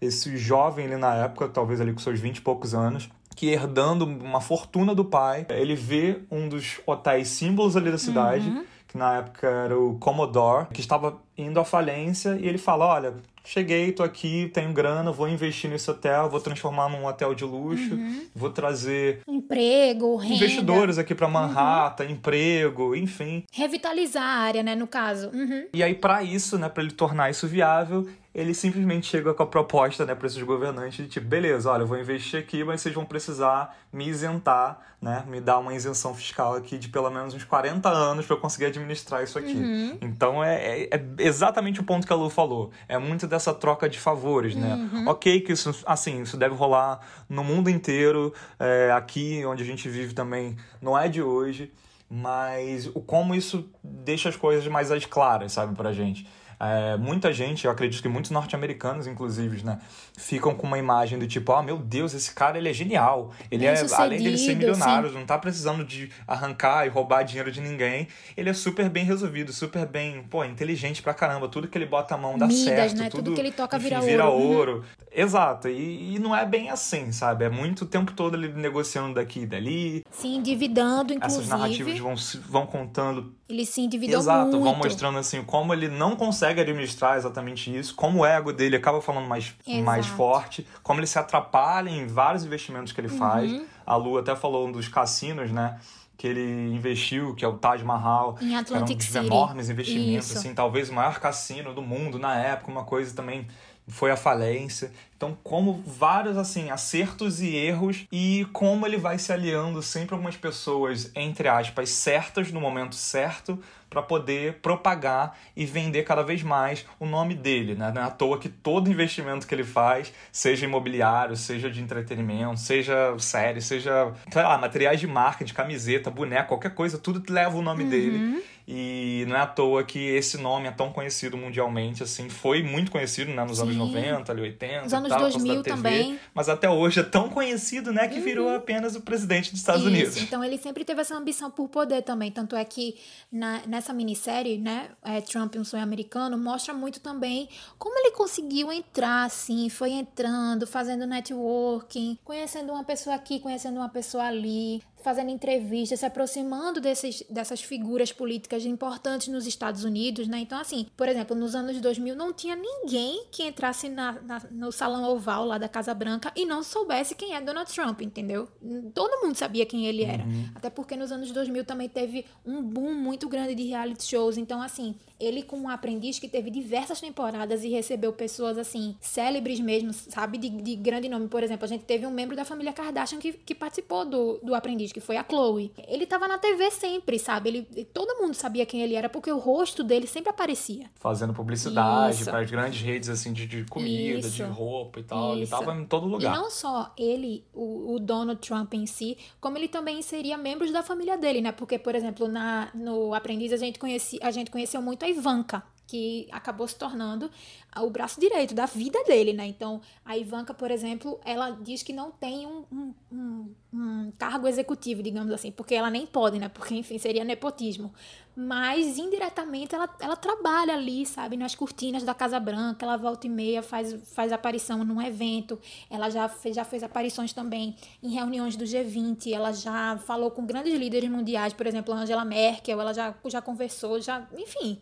[0.00, 4.06] esse jovem ali na época, talvez ali com seus 20 e poucos anos, que herdando
[4.06, 8.48] uma fortuna do pai, ele vê um dos hotéis símbolos ali da cidade.
[8.48, 8.64] Uhum
[8.96, 13.14] que na época era o Commodore, que estava indo à falência, e ele fala: Olha,
[13.44, 17.94] cheguei, tô aqui, tenho grana, vou investir nesse hotel, vou transformar num hotel de luxo,
[17.94, 18.26] uhum.
[18.34, 20.34] vou trazer emprego, renda.
[20.34, 22.10] investidores aqui para Manhattan, uhum.
[22.10, 23.44] emprego, enfim.
[23.52, 25.30] Revitalizar a área, né, no caso.
[25.32, 25.66] Uhum.
[25.74, 29.46] E aí para isso, né, para ele tornar isso viável, ele simplesmente chega com a
[29.46, 32.94] proposta né, para esses governantes de tipo, beleza, olha, eu vou investir aqui, mas vocês
[32.94, 37.44] vão precisar me isentar, né, me dar uma isenção fiscal aqui de pelo menos uns
[37.44, 39.56] 40 anos para eu conseguir administrar isso aqui.
[39.56, 39.96] Uhum.
[40.02, 42.70] Então é, é, é, exatamente o ponto que a Lu falou.
[42.86, 44.74] É muito dessa troca de favores, né?
[44.74, 45.08] Uhum.
[45.08, 49.88] Ok, que isso, assim, isso deve rolar no mundo inteiro, é, aqui onde a gente
[49.88, 51.72] vive também não é de hoje,
[52.06, 56.28] mas o como isso deixa as coisas mais claras, sabe, pra gente.
[56.58, 59.78] É, muita gente, eu acredito que muitos norte-americanos, inclusive, né,
[60.16, 63.32] ficam com uma imagem do tipo, ah, oh, meu Deus, esse cara ele é genial.
[63.50, 65.14] Ele é, além dele ser milionário, sim.
[65.14, 68.08] não tá precisando de arrancar e roubar dinheiro de ninguém.
[68.36, 71.48] Ele é super bem resolvido, super bem, pô, inteligente pra caramba.
[71.48, 72.96] Tudo que ele bota a mão dá Midas, certo.
[72.96, 73.10] Né?
[73.10, 74.46] Tudo, tudo que ele toca enfim, vira, vira ouro.
[74.46, 74.72] ouro.
[74.76, 75.06] Uhum.
[75.12, 75.68] Exato.
[75.68, 77.44] E, e, não é bem assim, sabe?
[77.44, 80.02] É muito o tempo todo ele negociando daqui e dali.
[80.10, 81.42] Se endividando, inclusive.
[81.42, 82.14] Essas narrativas vão,
[82.48, 83.34] vão contando.
[83.48, 84.64] Ele se endividou Exato, muito.
[84.64, 89.00] vão mostrando assim como ele não consegue administrar exatamente isso, como o ego dele acaba
[89.00, 93.18] falando mais, mais forte, como ele se atrapalha em vários investimentos que ele uhum.
[93.18, 93.62] faz.
[93.86, 95.78] A Lu até falou um dos cassinos, né?
[96.16, 99.68] que ele investiu, que é o Taj Mahal, em Atlantic que era um dos enormes
[99.68, 100.38] investimentos, Isso.
[100.38, 103.46] assim, talvez o maior cassino do mundo na época, uma coisa também
[103.88, 104.90] foi a falência.
[105.16, 110.36] Então, como vários assim acertos e erros e como ele vai se aliando sempre algumas
[110.36, 116.84] pessoas entre aspas certas no momento certo para poder propagar e vender cada vez mais
[116.98, 117.92] o nome dele, né?
[117.94, 122.58] Não é à toa que todo investimento que ele faz, seja imobiliário, seja de entretenimento,
[122.58, 127.56] seja série, seja, sei lá, materiais de marca, de camiseta, boneco, qualquer coisa, tudo leva
[127.56, 127.90] o nome uhum.
[127.90, 128.44] dele.
[128.68, 132.90] E não é à toa que esse nome é tão conhecido mundialmente, assim, foi muito
[132.90, 133.64] conhecido, né, nos Sim.
[133.64, 136.20] anos 90, ali 80, Nos anos tal, 2000 TV, também.
[136.34, 138.24] Mas até hoje é tão conhecido, né, que uhum.
[138.24, 139.90] virou apenas o presidente dos Estados Isso.
[139.90, 140.16] Unidos.
[140.18, 142.96] Então ele sempre teve essa ambição por poder também, tanto é que
[143.30, 148.72] na, nessa minissérie, né, é, Trump um sonho americano, mostra muito também como ele conseguiu
[148.72, 155.30] entrar, assim, foi entrando, fazendo networking, conhecendo uma pessoa aqui, conhecendo uma pessoa ali, fazendo
[155.30, 160.40] entrevistas, se aproximando desses, dessas figuras políticas importantes nos Estados Unidos, né?
[160.40, 164.72] Então, assim, por exemplo, nos anos 2000 não tinha ninguém que entrasse na, na, no
[164.72, 168.48] salão oval lá da Casa Branca e não soubesse quem é Donald Trump, entendeu?
[168.92, 170.24] Todo mundo sabia quem ele era.
[170.24, 170.50] Uhum.
[170.56, 174.36] Até porque nos anos 2000 também teve um boom muito grande de reality shows.
[174.36, 179.60] Então, assim, ele com um aprendiz que teve diversas temporadas e recebeu pessoas, assim, célebres
[179.60, 180.38] mesmo, sabe?
[180.38, 181.28] De, de grande nome.
[181.28, 184.54] Por exemplo, a gente teve um membro da família Kardashian que, que participou do, do
[184.54, 185.72] aprendiz que foi a Chloe.
[185.88, 187.48] Ele tava na TV sempre, sabe?
[187.48, 190.90] Ele, todo mundo sabia quem ele era porque o rosto dele sempre aparecia.
[190.96, 194.30] Fazendo publicidade para as grandes redes assim de, de comida, Isso.
[194.30, 195.32] de roupa e tal.
[195.32, 195.38] Isso.
[195.38, 196.34] Ele tava em todo lugar.
[196.34, 200.70] E não só ele, o, o, Donald Trump em si, como ele também seria membros
[200.70, 201.52] da família dele, né?
[201.52, 205.62] Porque, por exemplo, na, no Aprendiz a gente, conheci, a gente conheceu muito a Ivanka
[205.86, 207.30] que acabou se tornando
[207.76, 209.46] o braço direito da vida dele, né?
[209.46, 214.48] Então, a Ivanka, por exemplo, ela diz que não tem um, um, um, um, cargo
[214.48, 216.48] executivo, digamos assim, porque ela nem pode, né?
[216.48, 217.92] Porque, enfim, seria nepotismo.
[218.34, 221.36] Mas, indiretamente, ela, ela trabalha ali, sabe?
[221.36, 226.10] Nas cortinas da Casa Branca, ela volta e meia, faz, faz aparição num evento, ela
[226.10, 230.74] já fez, já fez aparições também em reuniões do G20, ela já falou com grandes
[230.74, 234.80] líderes mundiais, por exemplo, Angela Merkel, ela já, já conversou, já, enfim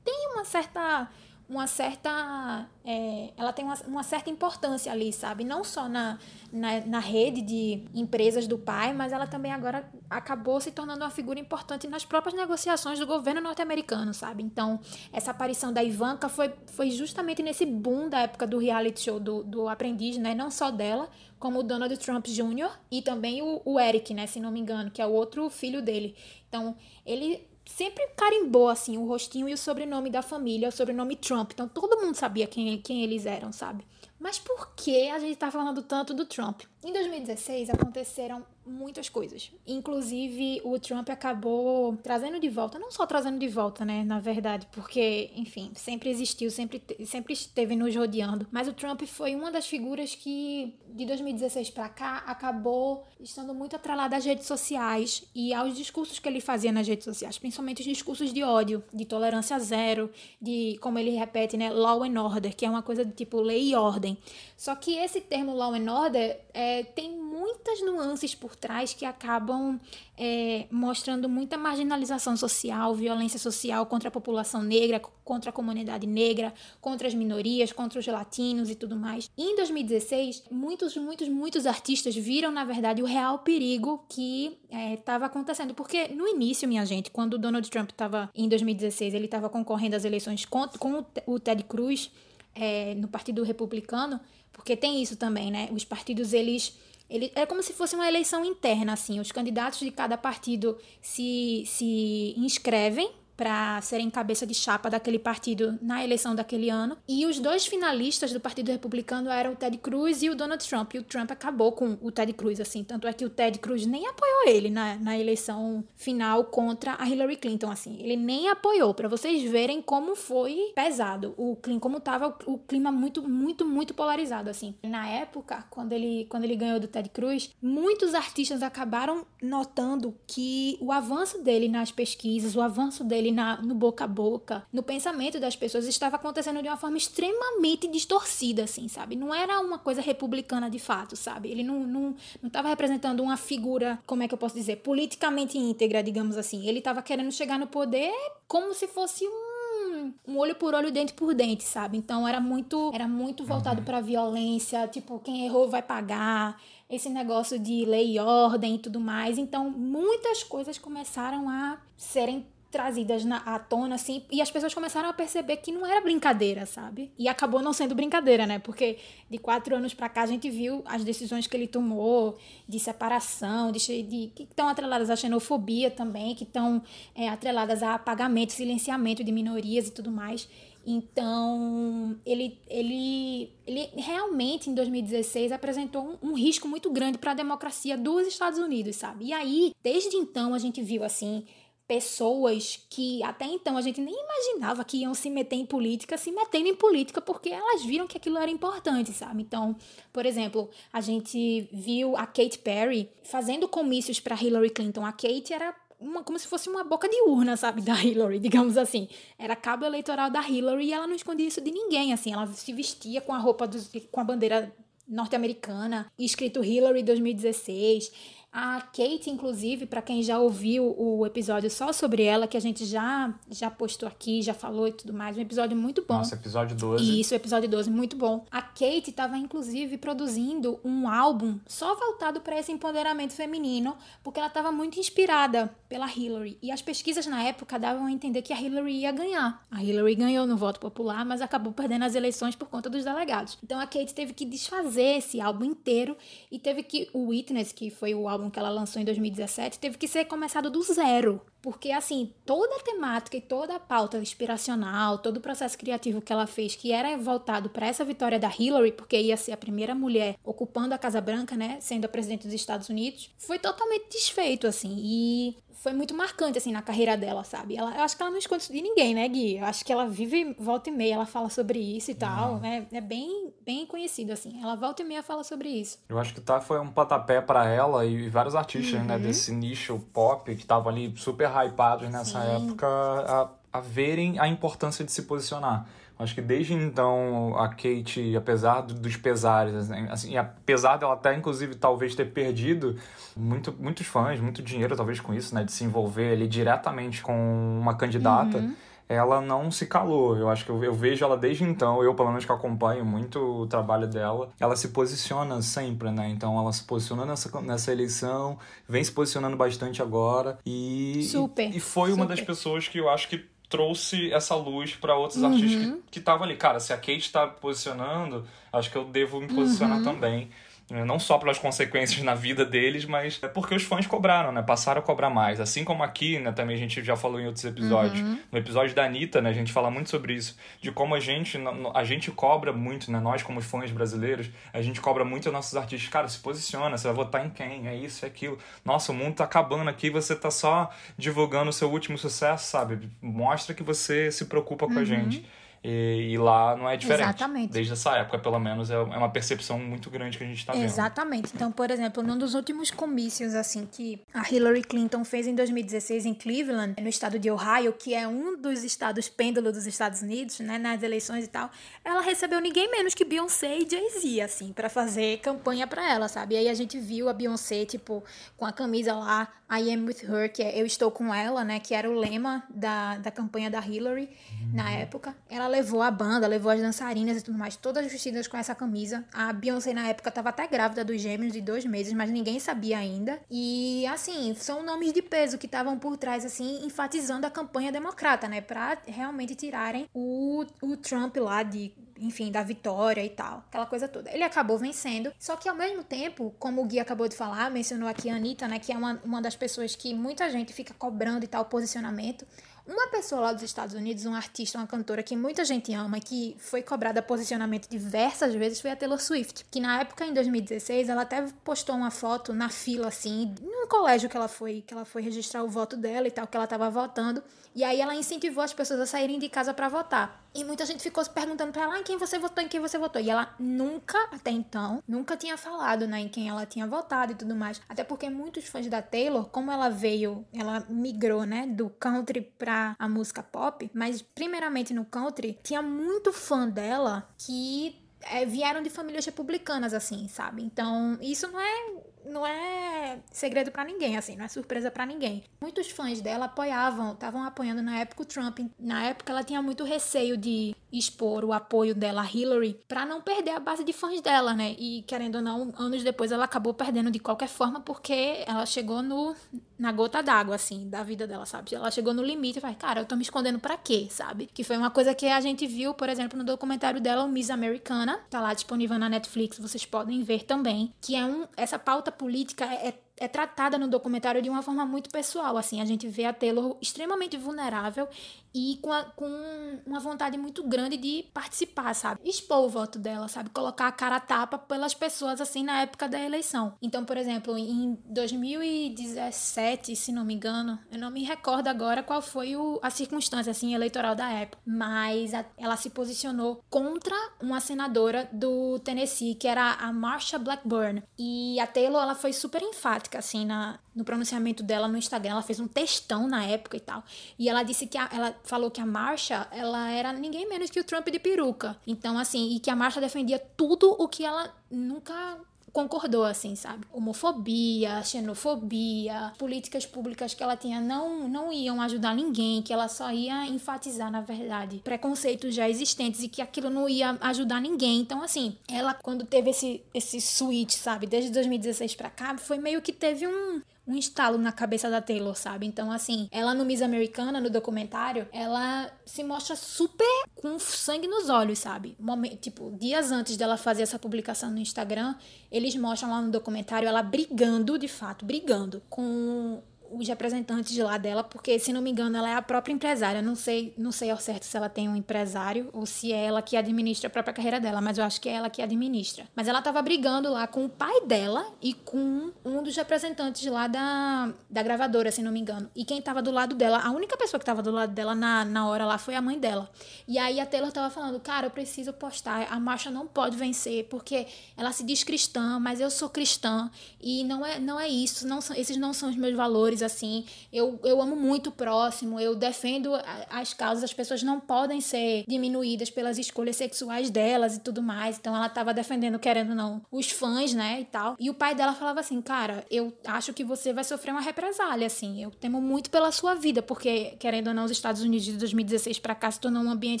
[0.10, 1.08] tem uma certa
[1.48, 5.42] uma certa é, ela tem uma, uma, certa importância ali, sabe?
[5.42, 6.16] Não só na,
[6.52, 11.10] na, na, rede de empresas do pai, mas ela também agora acabou se tornando uma
[11.10, 14.44] figura importante nas próprias negociações do governo norte-americano, sabe?
[14.44, 14.78] Então,
[15.12, 19.42] essa aparição da Ivanka foi, foi justamente nesse boom da época do reality show do,
[19.42, 20.36] do Aprendiz, né?
[20.36, 22.70] Não só dela, como o Donald Trump Jr.
[22.92, 24.28] e também o, o Eric, né?
[24.28, 26.14] Se não me engano, que é o outro filho dele.
[26.48, 31.52] Então, ele sempre carimbou assim o rostinho e o sobrenome da família, o sobrenome Trump.
[31.52, 33.86] Então todo mundo sabia quem, quem eles eram, sabe?
[34.18, 36.62] Mas por que a gente tá falando tanto do Trump?
[36.82, 39.50] Em 2016 aconteceram muitas coisas.
[39.66, 44.66] Inclusive, o Trump acabou trazendo de volta, não só trazendo de volta, né, na verdade,
[44.72, 48.46] porque, enfim, sempre existiu, sempre, sempre esteve nos rodeando.
[48.50, 53.76] Mas o Trump foi uma das figuras que, de 2016 para cá, acabou estando muito
[53.76, 57.86] atrelada às redes sociais e aos discursos que ele fazia nas redes sociais, principalmente os
[57.86, 62.64] discursos de ódio, de tolerância zero, de, como ele repete, né, law and order, que
[62.64, 64.16] é uma coisa do tipo lei e ordem.
[64.56, 67.30] Só que esse termo law and order é, tem muito
[67.60, 69.78] muitas nuances por trás que acabam
[70.16, 76.52] é, mostrando muita marginalização social, violência social contra a população negra, contra a comunidade negra,
[76.80, 79.30] contra as minorias, contra os latinos e tudo mais.
[79.36, 84.58] E em 2016, muitos, muitos, muitos artistas viram, na verdade, o real perigo que
[84.98, 85.74] estava é, acontecendo.
[85.74, 89.96] Porque no início, minha gente, quando o Donald Trump estava em 2016, ele estava concorrendo
[89.96, 92.10] às eleições com, com o Ted Cruz
[92.54, 94.20] é, no Partido Republicano,
[94.52, 95.68] porque tem isso também, né?
[95.72, 96.72] Os partidos, eles
[97.08, 99.18] ele, é como se fosse uma eleição interna, assim.
[99.18, 103.10] Os candidatos de cada partido se, se inscrevem
[103.40, 106.98] para serem cabeça de chapa daquele partido na eleição daquele ano.
[107.08, 110.92] E os dois finalistas do Partido Republicano eram o Ted Cruz e o Donald Trump.
[110.92, 112.84] E o Trump acabou com o Ted Cruz, assim.
[112.84, 117.08] Tanto é que o Ted Cruz nem apoiou ele na, na eleição final contra a
[117.08, 117.96] Hillary Clinton, assim.
[118.02, 122.92] Ele nem apoiou, para vocês verem como foi pesado o clima, como tava o, clima
[122.92, 124.74] muito, muito, muito polarizado, assim.
[124.82, 130.76] Na época, quando ele, quando ele ganhou do Ted Cruz, muitos artistas acabaram notando que
[130.78, 135.38] o avanço dele nas pesquisas, o avanço dele na, no boca a boca, no pensamento
[135.38, 139.16] das pessoas, estava acontecendo de uma forma extremamente distorcida, assim, sabe?
[139.16, 141.50] Não era uma coisa republicana de fato, sabe?
[141.50, 142.14] Ele não não
[142.44, 146.66] estava representando uma figura, como é que eu posso dizer, politicamente íntegra, digamos assim.
[146.66, 148.12] Ele estava querendo chegar no poder
[148.46, 151.96] como se fosse um, um olho por olho, dente por dente, sabe?
[151.96, 153.84] Então era muito, era muito voltado uhum.
[153.84, 158.98] para violência, tipo, quem errou vai pagar esse negócio de lei e ordem e tudo
[158.98, 159.38] mais.
[159.38, 165.08] Então, muitas coisas começaram a serem trazidas na, à tona, assim, e as pessoas começaram
[165.08, 167.10] a perceber que não era brincadeira, sabe?
[167.18, 168.58] E acabou não sendo brincadeira, né?
[168.58, 172.78] Porque de quatro anos para cá a gente viu as decisões que ele tomou de
[172.78, 176.82] separação, de, de que estão atreladas à xenofobia também, que estão
[177.14, 180.48] é, atreladas a apagamento, silenciamento de minorias e tudo mais.
[180.86, 187.34] Então, ele, ele, ele realmente, em 2016, apresentou um, um risco muito grande para a
[187.34, 189.26] democracia dos Estados Unidos, sabe?
[189.26, 191.44] E aí, desde então, a gente viu, assim,
[191.90, 196.30] pessoas que até então a gente nem imaginava que iam se meter em política, se
[196.30, 199.42] metendo em política porque elas viram que aquilo era importante, sabe?
[199.42, 199.74] Então,
[200.12, 205.04] por exemplo, a gente viu a Kate Perry fazendo comícios para Hillary Clinton.
[205.04, 208.76] A Kate era uma, como se fosse uma boca de urna, sabe, da Hillary, digamos
[208.76, 209.08] assim.
[209.36, 212.32] Era cabo eleitoral da Hillary e ela não escondia isso de ninguém, assim.
[212.32, 214.72] Ela se vestia com a roupa dos, com a bandeira
[215.08, 218.12] norte-americana, escrito Hillary 2016
[218.52, 222.84] a Kate, inclusive, para quem já ouviu o episódio só sobre ela, que a gente
[222.84, 226.14] já já postou aqui, já falou e tudo mais, um episódio muito bom.
[226.14, 227.20] Nossa, episódio 12.
[227.20, 228.44] Isso, episódio 12, muito bom.
[228.50, 234.48] A Kate estava inclusive produzindo um álbum só voltado para esse empoderamento feminino, porque ela
[234.48, 236.58] estava muito inspirada pela Hillary.
[236.60, 239.64] E as pesquisas na época davam a entender que a Hillary ia ganhar.
[239.70, 243.58] A Hillary ganhou no voto popular, mas acabou perdendo as eleições por conta dos delegados.
[243.62, 246.16] Então a Kate teve que desfazer esse álbum inteiro
[246.50, 249.78] e teve que o Witness, que foi o álbum álbum que ela lançou em 2017
[249.78, 251.40] teve que ser começado do zero.
[251.62, 256.32] Porque, assim, toda a temática e toda a pauta inspiracional, todo o processo criativo que
[256.32, 259.94] ela fez, que era voltado para essa vitória da Hillary, porque ia ser a primeira
[259.94, 264.66] mulher ocupando a Casa Branca, né, sendo a presidente dos Estados Unidos, foi totalmente desfeito,
[264.66, 264.96] assim.
[264.98, 267.74] E foi muito marcante, assim, na carreira dela, sabe?
[267.74, 269.56] Ela, eu acho que ela não esconde isso de ninguém, né, Gui?
[269.56, 272.58] Eu acho que ela vive, volta e meia, ela fala sobre isso e tal.
[272.60, 272.86] Né?
[272.92, 274.62] É bem, bem conhecido, assim.
[274.62, 275.98] Ela volta e meia fala sobre isso.
[276.06, 279.06] Eu acho que tá, foi um patapé para ela e vários artistas, né, uhum.
[279.06, 282.66] né, desse nicho pop que estavam ali super hypados nessa Sim.
[282.66, 285.86] época a, a verem a importância de se posicionar.
[286.20, 291.74] Acho que desde então a Kate, apesar dos pesares, assim, assim, apesar dela até inclusive
[291.76, 292.96] talvez ter perdido
[293.34, 297.32] muito, muitos fãs, muito dinheiro talvez com isso, né, de se envolver ali diretamente com
[297.80, 298.74] uma candidata, uhum.
[299.08, 300.36] ela não se calou.
[300.36, 303.38] Eu acho que eu, eu, vejo ela desde então, eu pelo menos que acompanho muito
[303.62, 306.28] o trabalho dela, ela se posiciona sempre, né?
[306.28, 311.80] Então ela se posicionou nessa, nessa eleição, vem se posicionando bastante agora e super, e,
[311.80, 312.20] foi super.
[312.20, 315.52] uma das pessoas que eu acho que trouxe essa luz para outros uhum.
[315.52, 316.56] artistas que estavam ali.
[316.56, 320.04] Cara, se a Kate está posicionando, acho que eu devo me posicionar uhum.
[320.04, 320.50] também.
[320.90, 324.60] Não só pelas consequências na vida deles, mas é porque os fãs cobraram, né?
[324.60, 325.60] Passaram a cobrar mais.
[325.60, 326.50] Assim como aqui, né?
[326.50, 328.20] Também a gente já falou em outros episódios.
[328.20, 328.38] Uhum.
[328.50, 329.50] No episódio da Anitta, né?
[329.50, 330.58] A gente fala muito sobre isso.
[330.80, 331.58] De como a gente,
[331.94, 333.20] a gente cobra muito, né?
[333.20, 336.10] Nós, como fãs brasileiros, a gente cobra muito os nossos artistas.
[336.10, 337.86] Cara, se posiciona, você vai votar em quem?
[337.86, 338.58] É isso, é aquilo.
[338.84, 343.08] Nossa, o mundo tá acabando aqui, você tá só divulgando o seu último sucesso, sabe?
[343.22, 345.00] Mostra que você se preocupa com uhum.
[345.00, 345.46] a gente.
[345.82, 347.28] E, e, lá não é diferente.
[347.28, 347.72] Exatamente.
[347.72, 350.74] Desde essa época, pelo menos, é, é uma percepção muito grande que a gente está
[350.74, 350.84] vendo.
[350.84, 351.52] Exatamente.
[351.54, 356.26] Então, por exemplo, num dos últimos comícios, assim, que a Hillary Clinton fez em 2016
[356.26, 360.60] em Cleveland, no estado de Ohio, que é um dos estados pêndulo dos Estados Unidos,
[360.60, 361.70] né, nas eleições e tal,
[362.04, 366.56] ela recebeu ninguém menos que Beyoncé e Jay-Z, assim, para fazer campanha para ela, sabe?
[366.56, 368.22] E aí a gente viu a Beyoncé, tipo,
[368.56, 371.78] com a camisa lá, I am with her, que é Eu Estou Com Ela, né,
[371.78, 374.70] que era o lema da, da campanha da Hillary uhum.
[374.74, 375.34] na época.
[375.48, 379.24] Ela levou a banda, levou as dançarinas e tudo mais, todas vestidas com essa camisa.
[379.32, 382.98] A Beyoncé na época estava até grávida dos gêmeos de dois meses, mas ninguém sabia
[382.98, 383.40] ainda.
[383.50, 388.48] E assim, são nomes de peso que estavam por trás, assim, enfatizando a campanha democrata,
[388.48, 388.60] né?
[388.60, 394.06] Pra realmente tirarem o, o Trump lá de enfim, da vitória e tal, aquela coisa
[394.06, 394.30] toda.
[394.30, 398.06] Ele acabou vencendo, só que ao mesmo tempo, como o Gui acabou de falar, mencionou
[398.06, 401.44] aqui a Anitta, né, que é uma, uma das pessoas que muita gente fica cobrando
[401.44, 402.46] e tal posicionamento.
[402.90, 406.20] Uma pessoa lá dos Estados Unidos, um artista, uma cantora que muita gente ama e
[406.20, 409.64] que foi cobrada posicionamento diversas vezes foi a Taylor Swift.
[409.70, 414.28] Que na época, em 2016, ela até postou uma foto na fila, assim, num colégio
[414.28, 416.90] que ela foi, que ela foi registrar o voto dela e tal, que ela tava
[416.90, 417.40] votando.
[417.76, 420.39] E aí ela incentivou as pessoas a saírem de casa para votar.
[420.54, 422.98] E muita gente ficou se perguntando pra ela em quem você votou, em quem você
[422.98, 423.20] votou.
[423.20, 427.34] E ela nunca, até então, nunca tinha falado, né, em quem ela tinha votado e
[427.34, 427.80] tudo mais.
[427.88, 432.96] Até porque muitos fãs da Taylor, como ela veio, ela migrou, né, do country pra
[432.98, 438.90] a música pop, mas primeiramente no country, tinha muito fã dela que é, vieram de
[438.90, 440.62] famílias republicanas, assim, sabe?
[440.62, 445.44] Então, isso não é não é segredo para ninguém, assim, não é surpresa para ninguém.
[445.60, 448.60] Muitos fãs dela apoiavam, estavam apoiando na época o Trump.
[448.78, 453.20] Na época ela tinha muito receio de expor o apoio dela a Hillary para não
[453.20, 454.74] perder a base de fãs dela, né?
[454.78, 459.02] E querendo ou não, anos depois ela acabou perdendo de qualquer forma porque ela chegou
[459.02, 459.34] no
[459.78, 461.74] na gota d'água assim da vida dela, sabe?
[461.74, 464.46] Ela chegou no limite e falou: "Cara, eu tô me escondendo para quê?", sabe?
[464.52, 467.50] Que foi uma coisa que a gente viu, por exemplo, no documentário dela, o Miss
[467.50, 472.09] Americana, tá lá disponível na Netflix, vocês podem ver também, que é um essa pauta
[472.12, 475.56] política é, é tratada no documentário de uma forma muito pessoal.
[475.58, 478.08] Assim, a gente vê a Taylor extremamente vulnerável
[478.54, 482.20] e com, a, com uma vontade muito grande de participar, sabe?
[482.24, 483.50] Expor o voto dela, sabe?
[483.50, 486.74] Colocar a cara a tapa pelas pessoas, assim, na época da eleição.
[486.82, 492.20] Então, por exemplo, em 2017, se não me engano, eu não me recordo agora qual
[492.20, 497.60] foi o, a circunstância, assim, eleitoral da época, mas a, ela se posicionou contra uma
[497.60, 501.02] senadora do Tennessee, que era a Marsha Blackburn.
[501.18, 505.32] E a Taylor, ela foi super enfática, assim, na, no pronunciamento dela no Instagram.
[505.32, 507.02] Ela fez um textão na época e tal.
[507.38, 510.80] E ela disse que a, ela falou que a Marcha, ela era ninguém menos que
[510.80, 511.76] o Trump de peruca.
[511.86, 515.38] Então, assim, e que a Marcha defendia tudo o que ela nunca
[515.72, 516.84] concordou, assim, sabe?
[516.92, 523.10] Homofobia, xenofobia, políticas públicas que ela tinha não, não iam ajudar ninguém, que ela só
[523.10, 528.00] ia enfatizar, na verdade, preconceitos já existentes e que aquilo não ia ajudar ninguém.
[528.00, 532.82] Então, assim, ela, quando teve esse, esse switch, sabe, desde 2016 pra cá, foi meio
[532.82, 535.66] que teve um, um estalo na cabeça da Taylor, sabe?
[535.66, 541.28] Então, assim, ela no Miss Americana, no documentário, ela se mostra super com sangue nos
[541.28, 541.96] olhos, sabe?
[541.98, 545.14] Momento, tipo, dias antes dela fazer essa publicação no Instagram,
[545.50, 550.96] eles mostram lá no documentário ela brigando, de fato, brigando com os representantes de lá
[550.96, 553.20] dela, porque se não me engano ela é a própria empresária.
[553.20, 556.42] Não sei, não sei ao certo se ela tem um empresário ou se é ela
[556.42, 559.24] que administra a própria carreira dela, mas eu acho que é ela que administra.
[559.34, 563.66] Mas ela tava brigando lá com o pai dela e com um dos representantes lá
[563.66, 565.70] da, da gravadora, se não me engano.
[565.74, 568.44] E quem tava do lado dela, a única pessoa que tava do lado dela na,
[568.44, 569.70] na hora lá foi a mãe dela.
[570.06, 573.84] E aí a Taylor tava falando, cara, eu preciso postar, a marcha não pode vencer,
[573.88, 574.26] porque
[574.56, 578.40] ela se diz cristã, mas eu sou cristã e não é, não é isso, não
[578.40, 580.24] são, esses não são os meus valores assim.
[580.52, 582.92] Eu, eu amo muito o próximo, eu defendo
[583.28, 588.18] as causas, as pessoas não podem ser diminuídas pelas escolhas sexuais delas e tudo mais.
[588.18, 591.16] Então ela tava defendendo, querendo não, os fãs, né, e tal.
[591.18, 594.86] E o pai dela falava assim, cara, eu acho que você vai sofrer uma represália,
[594.86, 595.22] assim.
[595.22, 598.98] Eu temo muito pela sua vida, porque, querendo ou não, os Estados Unidos de 2016
[598.98, 600.00] para cá se tornou um ambiente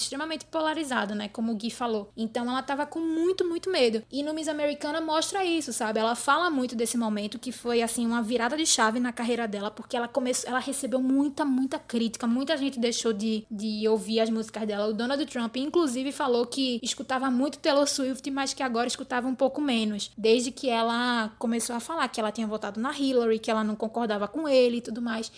[0.00, 2.10] extremamente polarizado, né, como o Gui falou.
[2.16, 4.02] Então ela tava com muito, muito medo.
[4.10, 6.00] E no Miss Americana mostra isso, sabe?
[6.00, 9.69] Ela fala muito desse momento que foi, assim, uma virada de chave na carreira dela
[9.70, 14.20] dela, porque ela começou, ela recebeu muita, muita crítica, muita gente deixou de, de ouvir
[14.20, 14.88] as músicas dela.
[14.88, 19.34] O Donald Trump, inclusive, falou que escutava muito Taylor Swift, mas que agora escutava um
[19.34, 23.50] pouco menos, desde que ela começou a falar que ela tinha votado na Hillary, que
[23.50, 25.30] ela não concordava com ele e tudo mais.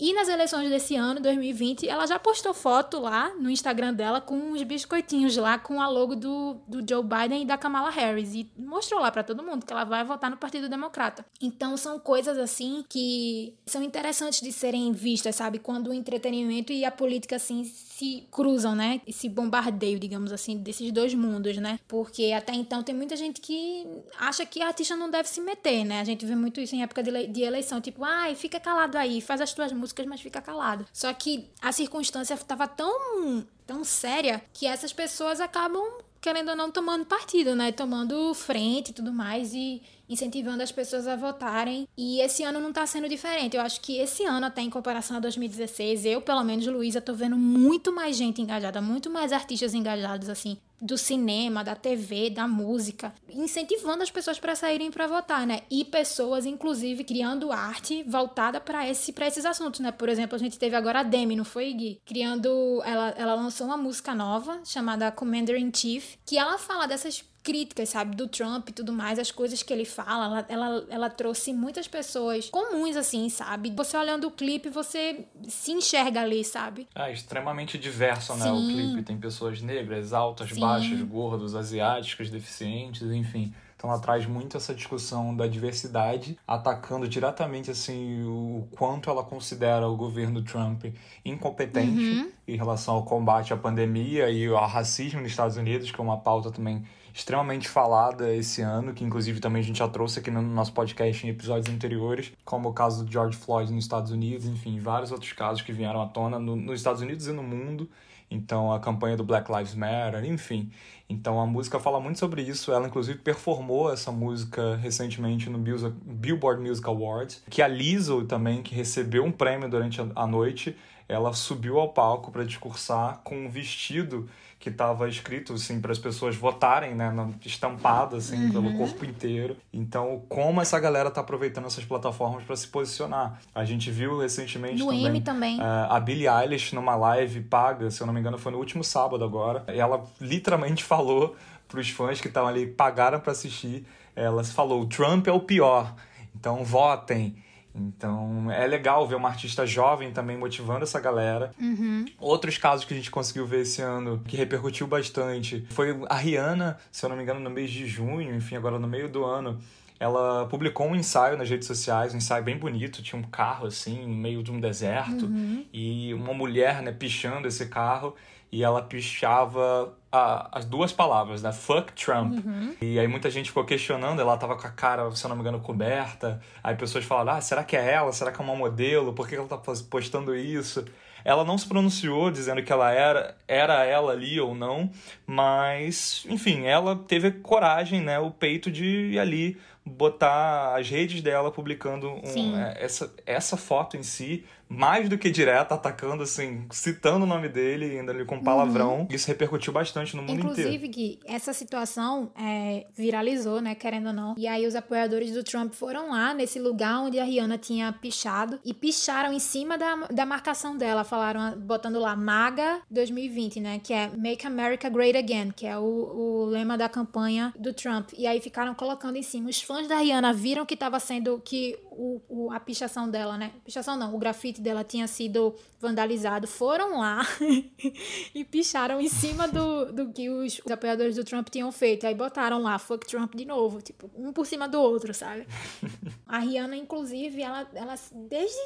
[0.00, 4.34] E nas eleições desse ano, 2020, ela já postou foto lá no Instagram dela com
[4.34, 8.34] uns biscoitinhos lá com a logo do, do Joe Biden e da Kamala Harris.
[8.34, 11.24] E mostrou lá para todo mundo que ela vai votar no Partido Democrata.
[11.40, 15.58] Então são coisas assim que são interessantes de serem vistas, sabe?
[15.58, 17.64] Quando o entretenimento e a política assim
[18.02, 19.00] se cruzam, né?
[19.06, 21.78] Esse bombardeio, digamos assim, desses dois mundos, né?
[21.86, 23.86] Porque até então tem muita gente que
[24.18, 26.00] acha que a artista não deve se meter, né?
[26.00, 29.40] A gente vê muito isso em época de eleição, tipo, ai, fica calado aí, faz
[29.40, 30.84] as tuas músicas, mas fica calado.
[30.92, 35.84] Só que a circunstância estava tão, tão séria que essas pessoas acabam
[36.20, 37.72] querendo ou não, tomando partido, né?
[37.72, 41.88] Tomando frente e tudo mais e incentivando as pessoas a votarem.
[41.96, 43.56] E esse ano não tá sendo diferente.
[43.56, 47.14] Eu acho que esse ano, até em comparação a 2016, eu, pelo menos, Luísa, tô
[47.14, 52.48] vendo muito mais gente engajada, muito mais artistas engajados, assim, do cinema, da TV, da
[52.48, 55.60] música, incentivando as pessoas para saírem para votar, né?
[55.70, 59.92] E pessoas, inclusive, criando arte voltada para esse, pra esses assuntos, né?
[59.92, 62.00] Por exemplo, a gente teve agora a Demi, não foi, Gui?
[62.04, 62.82] Criando.
[62.84, 67.88] Ela, ela lançou uma música nova chamada Commander in Chief, que ela fala dessas críticas,
[67.88, 71.52] sabe, do Trump e tudo mais, as coisas que ele fala, ela, ela, ela trouxe
[71.52, 73.72] muitas pessoas comuns, assim, sabe?
[73.76, 76.88] Você olhando o clipe, você se enxerga ali, sabe?
[76.94, 78.44] É extremamente diverso, né?
[78.44, 78.52] Sim.
[78.52, 80.60] O clipe tem pessoas negras, altas, Sim.
[80.60, 83.52] baixas, gordos, asiáticos, deficientes, enfim.
[83.82, 89.88] Então ela traz muito essa discussão da diversidade, atacando diretamente assim o quanto ela considera
[89.88, 90.84] o governo Trump
[91.24, 92.30] incompetente uhum.
[92.46, 96.16] em relação ao combate à pandemia e ao racismo nos Estados Unidos, que é uma
[96.16, 96.84] pauta também
[97.14, 101.26] extremamente falada esse ano, que inclusive também a gente já trouxe aqui no nosso podcast
[101.26, 105.32] em episódios anteriores, como o caso do George Floyd nos Estados Unidos, enfim, vários outros
[105.32, 107.88] casos que vieram à tona no, nos Estados Unidos e no mundo.
[108.30, 110.70] Então, a campanha do Black Lives Matter, enfim.
[111.06, 112.72] Então, a música fala muito sobre isso.
[112.72, 117.42] Ela, inclusive, performou essa música recentemente no Billboard Music Awards.
[117.50, 120.74] Que a Lizzo também, que recebeu um prêmio durante a noite,
[121.06, 124.28] ela subiu ao palco para discursar com um vestido
[124.62, 127.12] que estava escrito assim para as pessoas votarem, né,
[127.44, 128.52] estampado assim uhum.
[128.52, 129.56] pelo corpo inteiro.
[129.72, 133.40] Então, como essa galera tá aproveitando essas plataformas para se posicionar?
[133.52, 135.58] A gente viu recentemente no também, também.
[135.58, 138.84] Uh, a Billie Eilish numa live paga, se eu não me engano, foi no último
[138.84, 139.64] sábado agora.
[139.66, 141.34] Ela literalmente falou
[141.66, 143.84] para os fãs que estavam ali pagaram para assistir,
[144.14, 145.92] ela falou: "Trump é o pior".
[146.36, 147.34] Então, votem.
[147.74, 151.52] Então é legal ver uma artista jovem também motivando essa galera.
[151.60, 152.04] Uhum.
[152.18, 156.78] Outros casos que a gente conseguiu ver esse ano, que repercutiu bastante, foi a Rihanna,
[156.90, 159.58] se eu não me engano, no mês de junho, enfim, agora no meio do ano.
[159.98, 164.04] Ela publicou um ensaio nas redes sociais, um ensaio bem bonito, tinha um carro assim,
[164.04, 165.64] no meio de um deserto, uhum.
[165.72, 168.16] e uma mulher, né, pichando esse carro,
[168.52, 171.50] e ela pichava a, as duas palavras, né?
[171.52, 172.44] Fuck Trump.
[172.44, 172.76] Uhum.
[172.82, 175.40] E aí muita gente ficou questionando, ela tava com a cara, se eu não me
[175.40, 176.38] engano, coberta.
[176.62, 178.12] Aí pessoas falaram, ah, será que é ela?
[178.12, 179.14] Será que é uma modelo?
[179.14, 180.84] Por que ela tá postando isso?
[181.24, 184.90] Ela não se pronunciou dizendo que ela era, era ela ali ou não,
[185.26, 191.50] mas, enfim, ela teve coragem, né, o peito de ir ali botar as redes dela
[191.50, 197.24] publicando um, é, essa, essa foto em si, mais do que direta, atacando, assim, citando
[197.24, 199.00] o nome dele, ainda ali com palavrão.
[199.00, 199.08] Uhum.
[199.10, 200.86] Isso repercutiu bastante no mundo Inclusive, inteiro.
[200.86, 204.34] Inclusive, Gui, essa situação é, viralizou, né, querendo ou não.
[204.36, 208.58] E aí os apoiadores do Trump foram lá, nesse lugar onde a Rihanna tinha pichado,
[208.64, 213.92] e picharam em cima da, da marcação dela, falaram, botando lá, MAGA 2020, né, que
[213.92, 218.10] é Make America Great Again, que é o, o lema da campanha do Trump.
[218.16, 219.50] E aí ficaram colocando em cima.
[219.50, 223.52] Os fãs da Rihanna viram que estava sendo, que o, o, a pichação dela, né,
[223.64, 227.22] pichação não, o grafite dela tinha sido vandalizado, foram lá
[228.34, 232.06] e picharam em cima do, do que os, os, apoiadores do Trump tinham feito.
[232.06, 235.46] Aí botaram lá, fuck Trump de novo, tipo, um por cima do outro, sabe?
[236.26, 238.58] a Rihanna, inclusive, ela, ela desde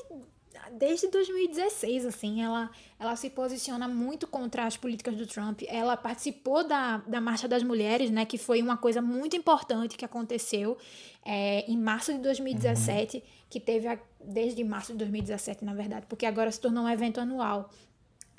[0.73, 5.63] desde 2016, assim, ela, ela se posiciona muito contra as políticas do Trump.
[5.69, 10.05] Ela participou da, da Marcha das Mulheres, né, que foi uma coisa muito importante que
[10.05, 10.77] aconteceu
[11.25, 13.23] é, em março de 2017, uhum.
[13.49, 17.21] que teve a, desde março de 2017, na verdade, porque agora se tornou um evento
[17.21, 17.71] anual.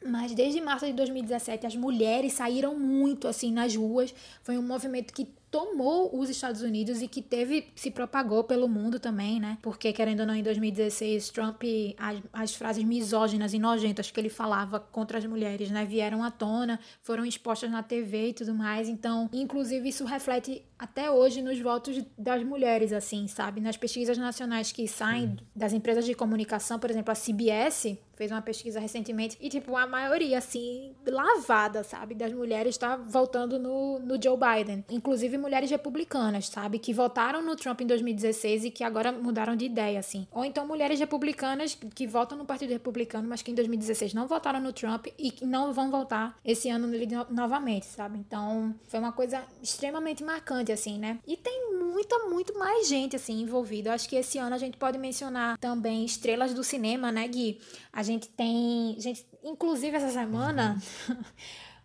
[0.05, 4.13] Mas desde março de 2017 as mulheres saíram muito assim nas ruas.
[4.43, 8.99] Foi um movimento que tomou os Estados Unidos e que teve se propagou pelo mundo
[8.99, 9.57] também, né?
[9.61, 11.63] Porque querendo ou não em 2016 Trump
[11.97, 16.29] as, as frases misóginas e nojentas que ele falava contra as mulheres, né, vieram à
[16.29, 18.89] tona, foram expostas na TV e tudo mais.
[18.89, 23.61] Então, inclusive isso reflete até hoje nos votos das mulheres assim, sabe?
[23.61, 28.41] Nas pesquisas nacionais que saem das empresas de comunicação, por exemplo, a CBS fez uma
[28.41, 34.22] pesquisa recentemente e, tipo, a maioria, assim, lavada, sabe, das mulheres está voltando no, no
[34.22, 34.84] Joe Biden.
[34.89, 39.65] Inclusive mulheres republicanas, sabe, que votaram no Trump em 2016 e que agora mudaram de
[39.65, 40.28] ideia, assim.
[40.32, 44.59] Ou então mulheres republicanas que votam no Partido Republicano, mas que em 2016 não votaram
[44.59, 48.18] no Trump e que não vão votar esse ano nele novamente, sabe?
[48.18, 51.20] Então, foi uma coisa extremamente marcante, assim, né?
[51.28, 53.89] E tem muita, muito mais gente, assim, envolvida.
[53.89, 57.59] Eu acho que esse ano a gente pode mencionar também estrelas do cinema, né, Gui?
[57.91, 58.95] A gente tem.
[58.99, 60.82] Gente, inclusive essa semana.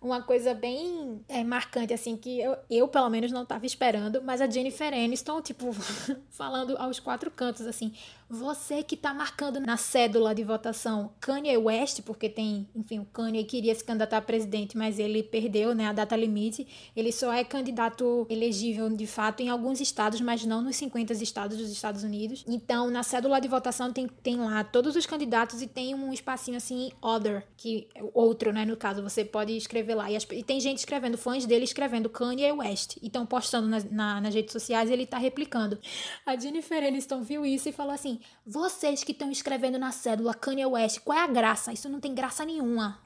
[0.00, 4.40] Uma coisa bem é, marcante, assim, que eu, eu, pelo menos, não estava esperando, mas
[4.40, 5.72] a Jennifer Aniston, tipo,
[6.28, 7.94] falando aos quatro cantos, assim,
[8.32, 13.44] você que tá marcando na cédula de votação Kanye West, porque tem, enfim, o Kanye
[13.44, 16.66] queria se candidatar a presidente, mas ele perdeu, né, a data limite.
[16.96, 21.58] Ele só é candidato elegível de fato em alguns estados, mas não nos 50 estados
[21.58, 22.42] dos Estados Unidos.
[22.48, 26.56] Então, na cédula de votação tem, tem lá todos os candidatos e tem um espacinho
[26.56, 30.10] assim, other, que é outro, né, no caso, você pode escrever lá.
[30.10, 32.96] E, as, e tem gente escrevendo, fãs dele escrevendo Kanye West.
[33.02, 35.78] E estão postando na, na, nas redes sociais ele tá replicando.
[36.24, 40.66] A Jennifer Aniston viu isso e falou assim: vocês que estão escrevendo na cédula Kanye
[40.66, 41.72] West, qual é a graça?
[41.72, 42.98] Isso não tem graça nenhuma.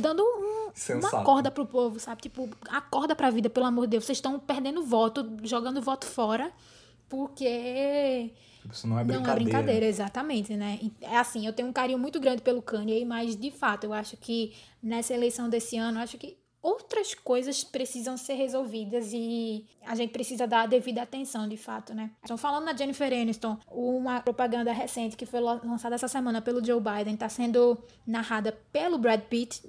[0.00, 2.22] Dando um, uma corda pro povo, sabe?
[2.22, 4.04] Tipo, acorda pra vida, pelo amor de Deus.
[4.04, 6.52] Vocês estão perdendo voto, jogando voto fora,
[7.08, 8.32] porque.
[8.70, 9.26] Isso não é brincadeira.
[9.26, 10.78] Não é brincadeira, exatamente, né?
[11.00, 14.16] É assim, eu tenho um carinho muito grande pelo Kanye, mas de fato, eu acho
[14.16, 14.52] que
[14.82, 20.10] nessa eleição desse ano, eu acho que outras coisas precisam ser resolvidas e a gente
[20.10, 22.10] precisa dar a devida atenção, de fato, né?
[22.22, 26.80] Então, falando na Jennifer Aniston, uma propaganda recente que foi lançada essa semana pelo Joe
[26.80, 29.62] Biden está sendo narrada pelo Brad Pitt.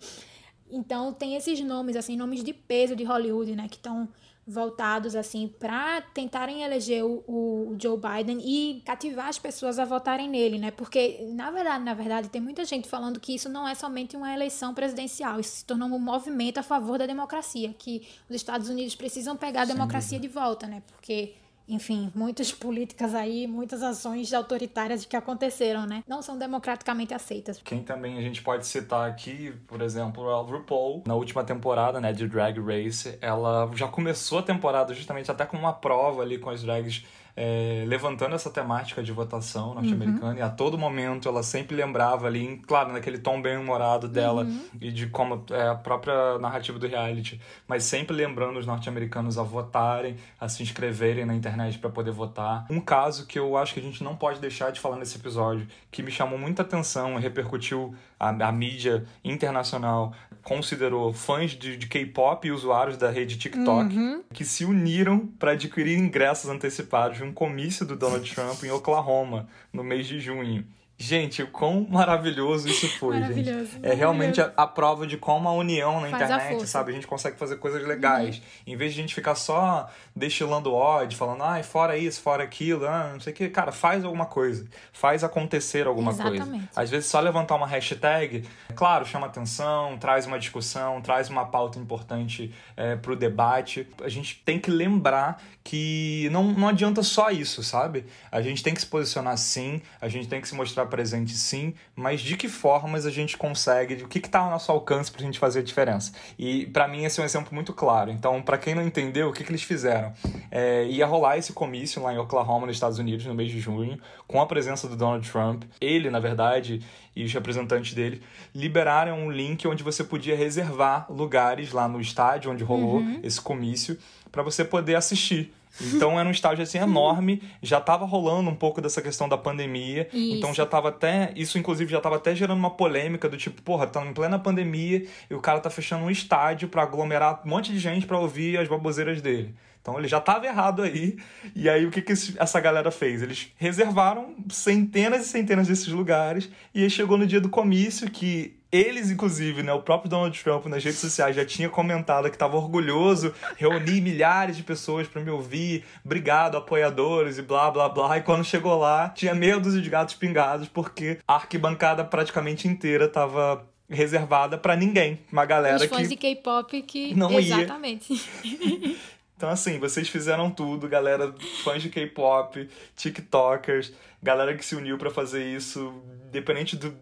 [0.70, 3.66] então, tem esses nomes, assim, nomes de peso de Hollywood, né?
[3.68, 4.08] Que estão
[4.48, 10.26] voltados assim para tentarem eleger o, o, Joe Biden e cativar as pessoas a votarem
[10.26, 10.70] nele, né?
[10.70, 14.32] Porque na verdade, na verdade, tem muita gente falando que isso não é somente uma
[14.32, 18.94] eleição presidencial, isso se tornou um movimento a favor da democracia, que os Estados Unidos
[18.94, 20.82] precisam pegar a democracia de volta, né?
[20.86, 21.34] Porque
[21.68, 26.02] enfim, muitas políticas aí, muitas ações autoritárias que aconteceram, né?
[26.08, 27.60] Não são democraticamente aceitas.
[27.62, 32.12] Quem também a gente pode citar aqui, por exemplo, a RuPaul, na última temporada, né,
[32.12, 36.50] de Drag Race, ela já começou a temporada justamente até com uma prova ali com
[36.50, 37.04] as drags
[37.40, 40.38] é, levantando essa temática de votação norte-americana uhum.
[40.38, 44.60] e a todo momento ela sempre lembrava ali, claro, naquele tom bem humorado dela uhum.
[44.80, 49.44] e de como é a própria narrativa do reality, mas sempre lembrando os norte-americanos a
[49.44, 52.66] votarem, a se inscreverem na internet para poder votar.
[52.68, 55.64] Um caso que eu acho que a gente não pode deixar de falar nesse episódio,
[55.92, 60.12] que me chamou muita atenção e repercutiu a, a mídia internacional
[60.48, 64.22] considerou fãs de, de K-pop e usuários da rede TikTok uhum.
[64.32, 69.46] que se uniram para adquirir ingressos antecipados de um comício do Donald Trump em Oklahoma
[69.70, 70.64] no mês de junho.
[71.00, 73.86] Gente, o quão maravilhoso isso foi, maravilhoso, gente.
[73.86, 76.90] É realmente a, a, prova de como a união na Faz internet, a sabe?
[76.90, 78.38] A gente consegue fazer coisas legais.
[78.38, 78.42] Uhum.
[78.66, 82.42] Em vez de a gente ficar só destilando ódio, falando, ai, ah, fora isso, fora
[82.42, 83.48] aquilo, ah, não sei o que.
[83.48, 84.66] Cara, faz alguma coisa.
[84.92, 86.48] Faz acontecer alguma Exatamente.
[86.50, 86.68] coisa.
[86.74, 88.42] Às vezes só levantar uma hashtag,
[88.74, 93.86] claro, chama atenção, traz uma discussão, traz uma pauta importante é, pro debate.
[94.02, 98.04] A gente tem que lembrar que não, não adianta só isso, sabe?
[98.32, 101.74] A gente tem que se posicionar sim, a gente tem que se mostrar presente sim,
[101.94, 105.24] mas de que formas a gente consegue, o que está ao nosso alcance para a
[105.24, 106.12] gente fazer a diferença?
[106.38, 108.10] E para mim esse é um exemplo muito claro.
[108.10, 110.12] Então, para quem não entendeu, o que, que eles fizeram?
[110.50, 113.98] É, ia rolar esse comício lá em Oklahoma, nos Estados Unidos, no mês de junho,
[114.26, 115.64] com a presença do Donald Trump.
[115.80, 116.82] Ele, na verdade,
[117.14, 118.22] e os representantes dele
[118.54, 123.20] liberaram um link onde você podia reservar lugares lá no estádio onde rolou uhum.
[123.22, 123.98] esse comício
[124.30, 125.52] para você poder assistir.
[125.80, 130.08] Então era um estágio assim enorme, já estava rolando um pouco dessa questão da pandemia,
[130.12, 130.36] isso.
[130.36, 133.86] então já estava até, isso inclusive já estava até gerando uma polêmica do tipo, porra,
[133.86, 137.72] tá em plena pandemia e o cara tá fechando um estádio para aglomerar um monte
[137.72, 139.54] de gente para ouvir as baboseiras dele.
[139.88, 141.16] Então ele já estava errado aí.
[141.56, 143.22] E aí o que, que essa galera fez?
[143.22, 148.58] Eles reservaram centenas e centenas desses lugares e aí chegou no dia do comício que
[148.70, 152.54] eles, inclusive, né, o próprio Donald Trump nas redes sociais já tinha comentado que estava
[152.54, 158.18] orgulhoso, reuni milhares de pessoas para me ouvir, obrigado, apoiadores e blá blá blá.
[158.18, 163.06] E quando chegou lá, tinha meia dúzia de gatos pingados, porque a arquibancada praticamente inteira
[163.06, 165.18] estava reservada para ninguém.
[165.32, 166.08] Uma galera Os fãs que.
[166.08, 167.14] de K-pop que.
[167.14, 168.20] Não Exatamente.
[168.44, 168.96] ia.
[169.38, 171.32] Então, assim, vocês fizeram tudo, galera,
[171.62, 176.92] fãs de K-pop, TikTokers, galera que se uniu para fazer isso, independente do,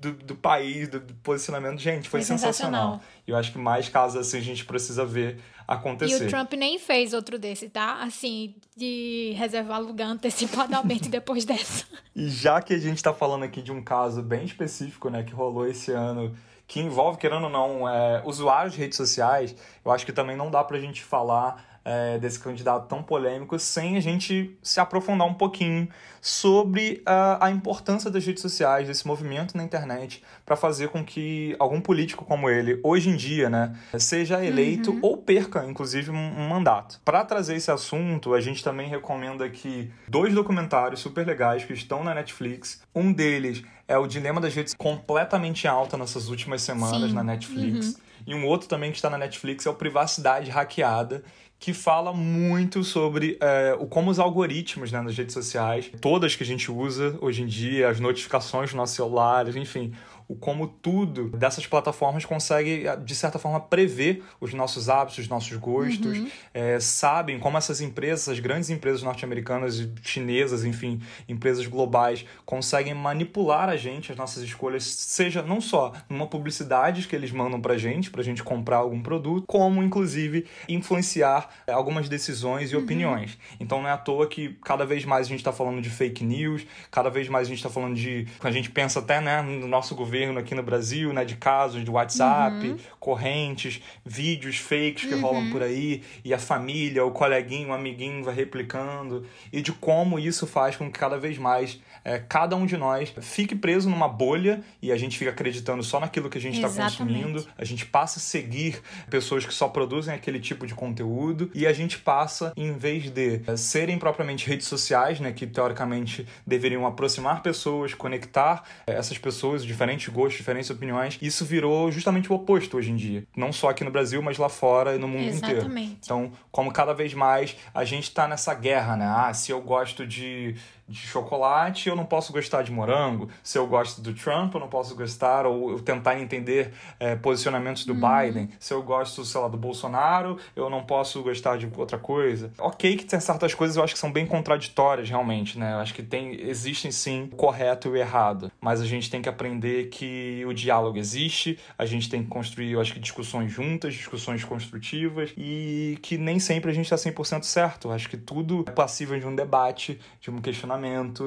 [0.00, 1.80] do, do país, do, posicionamento.
[1.80, 2.92] Gente, foi, foi sensacional.
[2.92, 3.00] sensacional.
[3.26, 6.22] E eu acho que mais casos assim a gente precisa ver acontecer.
[6.22, 8.00] E o Trump nem fez outro desse, tá?
[8.04, 11.86] Assim, de reservar lugar antecipadamente depois dessa.
[12.14, 15.32] E já que a gente tá falando aqui de um caso bem específico, né, que
[15.32, 16.36] rolou esse ano
[16.68, 20.52] que envolve, querendo ou não, é, usuários de redes sociais, eu acho que também não
[20.52, 25.34] dá pra gente falar é, desse candidato tão polêmico sem a gente se aprofundar um
[25.34, 25.88] pouquinho
[26.20, 31.56] sobre a, a importância das redes sociais, desse movimento na internet, para fazer com que
[31.58, 34.98] algum político como ele, hoje em dia, né, seja eleito uhum.
[35.02, 37.00] ou perca, inclusive, um, um mandato.
[37.04, 42.04] Para trazer esse assunto, a gente também recomenda aqui dois documentários super legais que estão
[42.04, 42.82] na Netflix.
[42.94, 47.16] Um deles é o Dilema das Redes, completamente alta nessas últimas semanas Sim.
[47.16, 47.86] na Netflix.
[47.86, 47.94] Uhum.
[48.26, 51.24] E um outro também que está na Netflix é o Privacidade Hackeada,
[51.60, 56.42] que fala muito sobre é, o como os algoritmos né, nas redes sociais, todas que
[56.42, 59.92] a gente usa hoje em dia, as notificações dos nossos celulares, enfim,
[60.30, 65.56] o como tudo dessas plataformas consegue, de certa forma, prever os nossos hábitos, os nossos
[65.56, 66.30] gostos, uhum.
[66.54, 72.94] é, sabem como essas empresas, as grandes empresas norte-americanas e chinesas, enfim, empresas globais, conseguem
[72.94, 77.76] manipular a gente, as nossas escolhas, seja não só numa publicidade que eles mandam pra
[77.76, 82.84] gente, pra gente comprar algum produto, como, inclusive, influenciar é, algumas decisões e uhum.
[82.84, 83.36] opiniões.
[83.58, 86.22] Então não é à toa que cada vez mais a gente está falando de fake
[86.22, 88.28] news, cada vez mais a gente está falando de.
[88.40, 91.84] A gente pensa até né, no nosso governo governo aqui no Brasil, né, de casos
[91.84, 92.76] de WhatsApp, uhum.
[92.98, 95.22] correntes, vídeos fakes que uhum.
[95.22, 100.18] rolam por aí, e a família, o coleguinho, o amiguinho vai replicando, e de como
[100.18, 104.08] isso faz com que cada vez mais é, cada um de nós fique preso numa
[104.08, 107.84] bolha e a gente fica acreditando só naquilo que a gente está consumindo, a gente
[107.86, 112.52] passa a seguir pessoas que só produzem aquele tipo de conteúdo e a gente passa,
[112.56, 118.64] em vez de é, serem propriamente redes sociais, né, que teoricamente deveriam aproximar pessoas, conectar
[118.86, 123.24] é, essas pessoas, diferentes gostos, diferentes opiniões, isso virou justamente o oposto hoje em dia.
[123.36, 125.66] Não só aqui no Brasil, mas lá fora e no mundo Exatamente.
[125.66, 125.98] inteiro.
[126.02, 129.06] Então, como cada vez mais a gente está nessa guerra, né?
[129.06, 130.54] Ah, se eu gosto de
[130.90, 133.28] de chocolate, eu não posso gostar de morango.
[133.42, 137.94] Se eu gosto do Trump, eu não posso gostar ou tentar entender é, posicionamentos do
[137.94, 138.00] uhum.
[138.00, 138.50] Biden.
[138.58, 142.52] Se eu gosto, sei lá, do Bolsonaro, eu não posso gostar de outra coisa.
[142.58, 145.74] Ok que tem certas coisas eu acho que são bem contraditórias, realmente, né?
[145.74, 148.50] Eu acho que tem, existem sim o correto e o errado.
[148.60, 152.72] Mas a gente tem que aprender que o diálogo existe, a gente tem que construir,
[152.72, 157.44] eu acho que, discussões juntas, discussões construtivas e que nem sempre a gente está 100%
[157.44, 157.88] certo.
[157.88, 160.79] Eu acho que tudo é passível de um debate, de um questionamento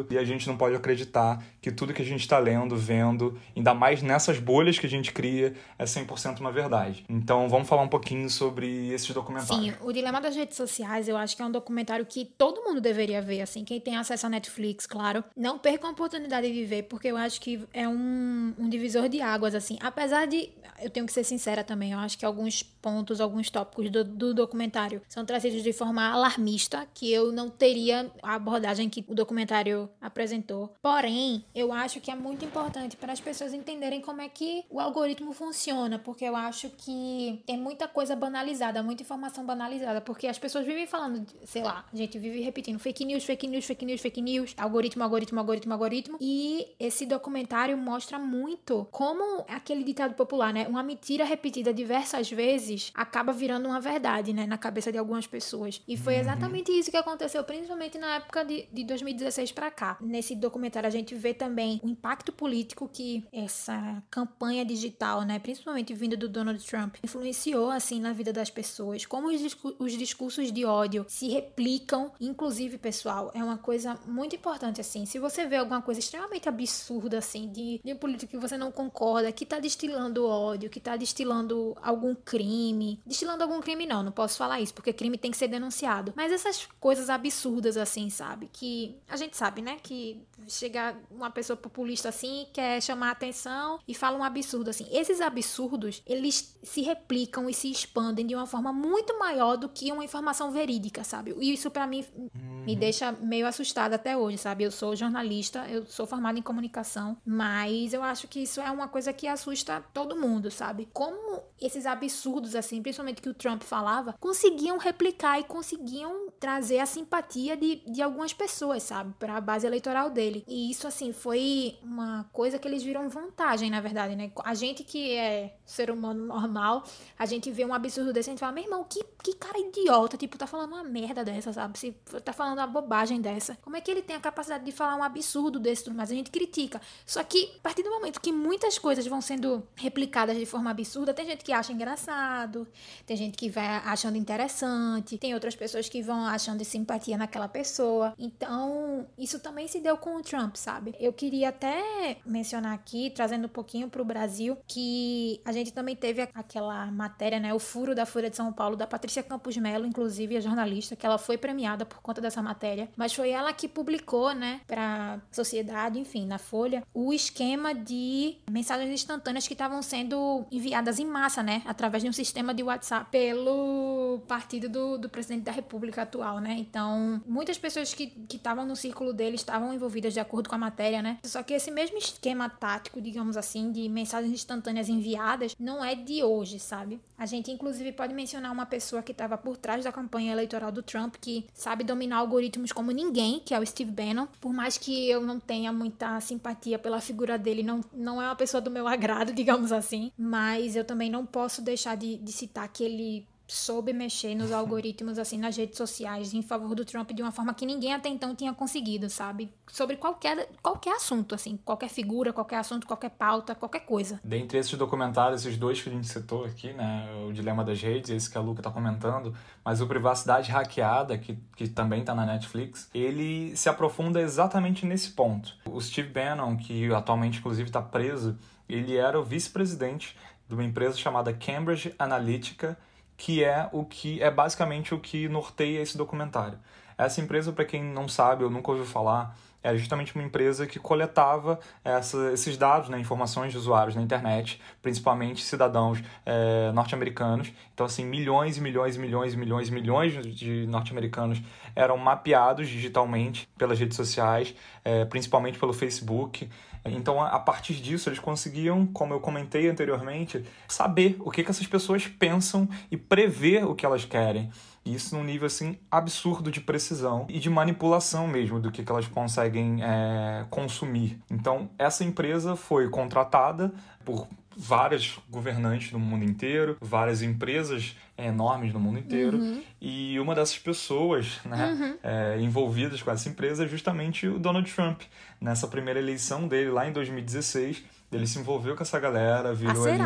[0.09, 3.73] e a gente não pode acreditar que tudo que a gente está lendo, vendo, ainda
[3.73, 7.05] mais nessas bolhas que a gente cria, é 100% uma verdade.
[7.09, 9.65] Então vamos falar um pouquinho sobre esses documentários.
[9.65, 12.81] Sim, o Dilema das Redes Sociais eu acho que é um documentário que todo mundo
[12.81, 15.23] deveria ver, assim, quem tem acesso à Netflix, claro.
[15.35, 19.21] Não perca a oportunidade de ver, porque eu acho que é um, um divisor de
[19.21, 19.77] águas, assim.
[19.81, 20.49] Apesar de,
[20.81, 24.33] eu tenho que ser sincera também, eu acho que alguns pontos, alguns tópicos do, do
[24.33, 29.42] documentário são trazidos de forma alarmista, que eu não teria a abordagem que o documentário
[29.43, 30.73] documentário apresentou.
[30.81, 34.79] Porém, eu acho que é muito importante para as pessoas entenderem como é que o
[34.79, 40.39] algoritmo funciona, porque eu acho que tem muita coisa banalizada, muita informação banalizada, porque as
[40.39, 44.01] pessoas vivem falando, sei lá, a gente vive repetindo fake news, fake news, fake news,
[44.01, 46.17] fake news, algoritmo, algoritmo, algoritmo, algoritmo.
[46.21, 50.67] E esse documentário mostra muito como aquele ditado popular, né?
[50.67, 54.45] Uma mentira repetida diversas vezes acaba virando uma verdade, né?
[54.45, 55.81] Na cabeça de algumas pessoas.
[55.87, 56.21] E foi uhum.
[56.21, 59.97] exatamente isso que aconteceu, principalmente na época de, de 2016 2016 para cá.
[60.01, 65.93] Nesse documentário a gente vê também o impacto político que essa campanha digital, né, principalmente
[65.93, 70.65] vindo do Donald Trump, influenciou assim na vida das pessoas, como os, os discursos de
[70.65, 75.05] ódio se replicam, inclusive, pessoal, é uma coisa muito importante assim.
[75.05, 78.71] Se você vê alguma coisa extremamente absurda assim de, de um político que você não
[78.71, 84.11] concorda, que tá destilando ódio, que tá destilando algum crime, destilando algum crime não, não
[84.11, 86.13] posso falar isso, porque crime tem que ser denunciado.
[86.15, 88.49] Mas essas coisas absurdas assim, sabe?
[88.51, 93.93] Que a gente sabe, né, que chega uma pessoa populista assim, quer chamar atenção e
[93.93, 94.87] fala um absurdo assim.
[94.91, 99.91] Esses absurdos, eles se replicam e se expandem de uma forma muito maior do que
[99.91, 101.35] uma informação verídica, sabe?
[101.39, 102.63] E isso para mim uhum.
[102.65, 104.63] me deixa meio assustada até hoje, sabe?
[104.63, 108.87] Eu sou jornalista, eu sou formada em comunicação, mas eu acho que isso é uma
[108.87, 110.89] coisa que assusta todo mundo, sabe?
[110.91, 116.85] Como esses absurdos assim, principalmente que o Trump falava, conseguiam replicar e conseguiam trazer a
[116.85, 119.02] simpatia de, de algumas pessoas, sabe?
[119.03, 119.13] Sabe?
[119.19, 120.43] Para a base eleitoral dele.
[120.47, 124.31] E isso, assim, foi uma coisa que eles viram vantagem, na verdade, né?
[124.43, 126.83] A gente que é ser humano normal,
[127.19, 130.17] a gente vê um absurdo desse, a gente fala, meu irmão, que, que cara idiota,
[130.17, 131.77] tipo, tá falando uma merda dessa, sabe?
[131.77, 131.91] Se
[132.23, 133.57] tá falando uma bobagem dessa.
[133.61, 136.11] Como é que ele tem a capacidade de falar um absurdo desse tudo mais?
[136.11, 136.81] A gente critica.
[137.05, 141.13] Só que, a partir do momento que muitas coisas vão sendo replicadas de forma absurda,
[141.13, 142.67] tem gente que acha engraçado,
[143.05, 148.13] tem gente que vai achando interessante, tem outras pessoas que vão achando simpatia naquela pessoa.
[148.17, 150.95] Então, isso também se deu com o Trump, sabe?
[150.99, 156.21] Eu queria até mencionar aqui, trazendo um pouquinho pro Brasil, que a gente também teve
[156.33, 157.53] aquela matéria, né?
[157.53, 161.05] O furo da Folha de São Paulo, da Patrícia Campos Melo, inclusive a jornalista, que
[161.05, 162.89] ela foi premiada por conta dessa matéria.
[162.95, 168.89] Mas foi ela que publicou, né, pra sociedade, enfim, na Folha, o esquema de mensagens
[168.91, 171.61] instantâneas que estavam sendo enviadas em massa, né?
[171.65, 176.55] Através de um sistema de WhatsApp pelo partido do, do presidente da República atual, né?
[176.57, 181.01] Então, muitas pessoas que estavam no círculo dele estavam envolvidas de acordo com a matéria,
[181.01, 181.17] né?
[181.23, 186.21] Só que esse mesmo esquema tático, digamos assim, de mensagens instantâneas enviadas, não é de
[186.21, 186.99] hoje, sabe?
[187.17, 190.83] A gente, inclusive, pode mencionar uma pessoa que estava por trás da campanha eleitoral do
[190.83, 194.27] Trump, que sabe dominar algoritmos como ninguém, que é o Steve Bannon.
[194.41, 198.35] Por mais que eu não tenha muita simpatia pela figura dele, não, não é uma
[198.35, 200.11] pessoa do meu agrado, digamos assim.
[200.17, 205.17] Mas eu também não posso deixar de, de citar que ele soube mexer nos algoritmos,
[205.17, 208.35] assim, nas redes sociais, em favor do Trump de uma forma que ninguém até então
[208.35, 209.49] tinha conseguido, sabe?
[209.67, 214.19] Sobre qualquer, qualquer assunto, assim, qualquer figura, qualquer assunto, qualquer pauta, qualquer coisa.
[214.23, 217.07] Dentre esses documentários, esses dois que a gente citou aqui, né?
[217.27, 219.33] O Dilema das Redes, esse que a Luca tá comentando,
[219.63, 225.11] mas o Privacidade Hackeada, que, que também tá na Netflix, ele se aprofunda exatamente nesse
[225.11, 225.55] ponto.
[225.65, 228.37] O Steve Bannon, que atualmente, inclusive, tá preso,
[228.67, 232.77] ele era o vice-presidente de uma empresa chamada Cambridge Analytica,
[233.17, 236.57] que é o que é basicamente o que norteia esse documentário.
[236.97, 240.77] Essa empresa, para quem não sabe ou nunca ouviu falar, é justamente uma empresa que
[240.77, 247.51] coletava essa, esses dados, né, informações de usuários na internet, principalmente cidadãos é, norte-americanos.
[247.73, 251.41] Então, assim, milhões e milhões e milhões e milhões e milhões de norte-americanos
[251.75, 254.53] eram mapeados digitalmente pelas redes sociais,
[254.83, 256.49] é, principalmente pelo Facebook.
[256.85, 261.67] Então, a partir disso, eles conseguiam, como eu comentei anteriormente, saber o que, que essas
[261.67, 264.49] pessoas pensam e prever o que elas querem.
[264.85, 269.07] Isso num nível assim absurdo de precisão e de manipulação mesmo do que, que elas
[269.07, 271.21] conseguem é, consumir.
[271.31, 273.73] Então, essa empresa foi contratada
[274.03, 279.37] por várias governantes no mundo inteiro, várias empresas enormes no mundo inteiro.
[279.37, 279.63] Uhum.
[279.81, 281.97] E uma dessas pessoas né, uhum.
[282.03, 285.01] é, envolvidas com essa empresa é justamente o Donald Trump.
[285.39, 290.03] Nessa primeira eleição dele, lá em 2016, ele se envolveu com essa galera, virou ele,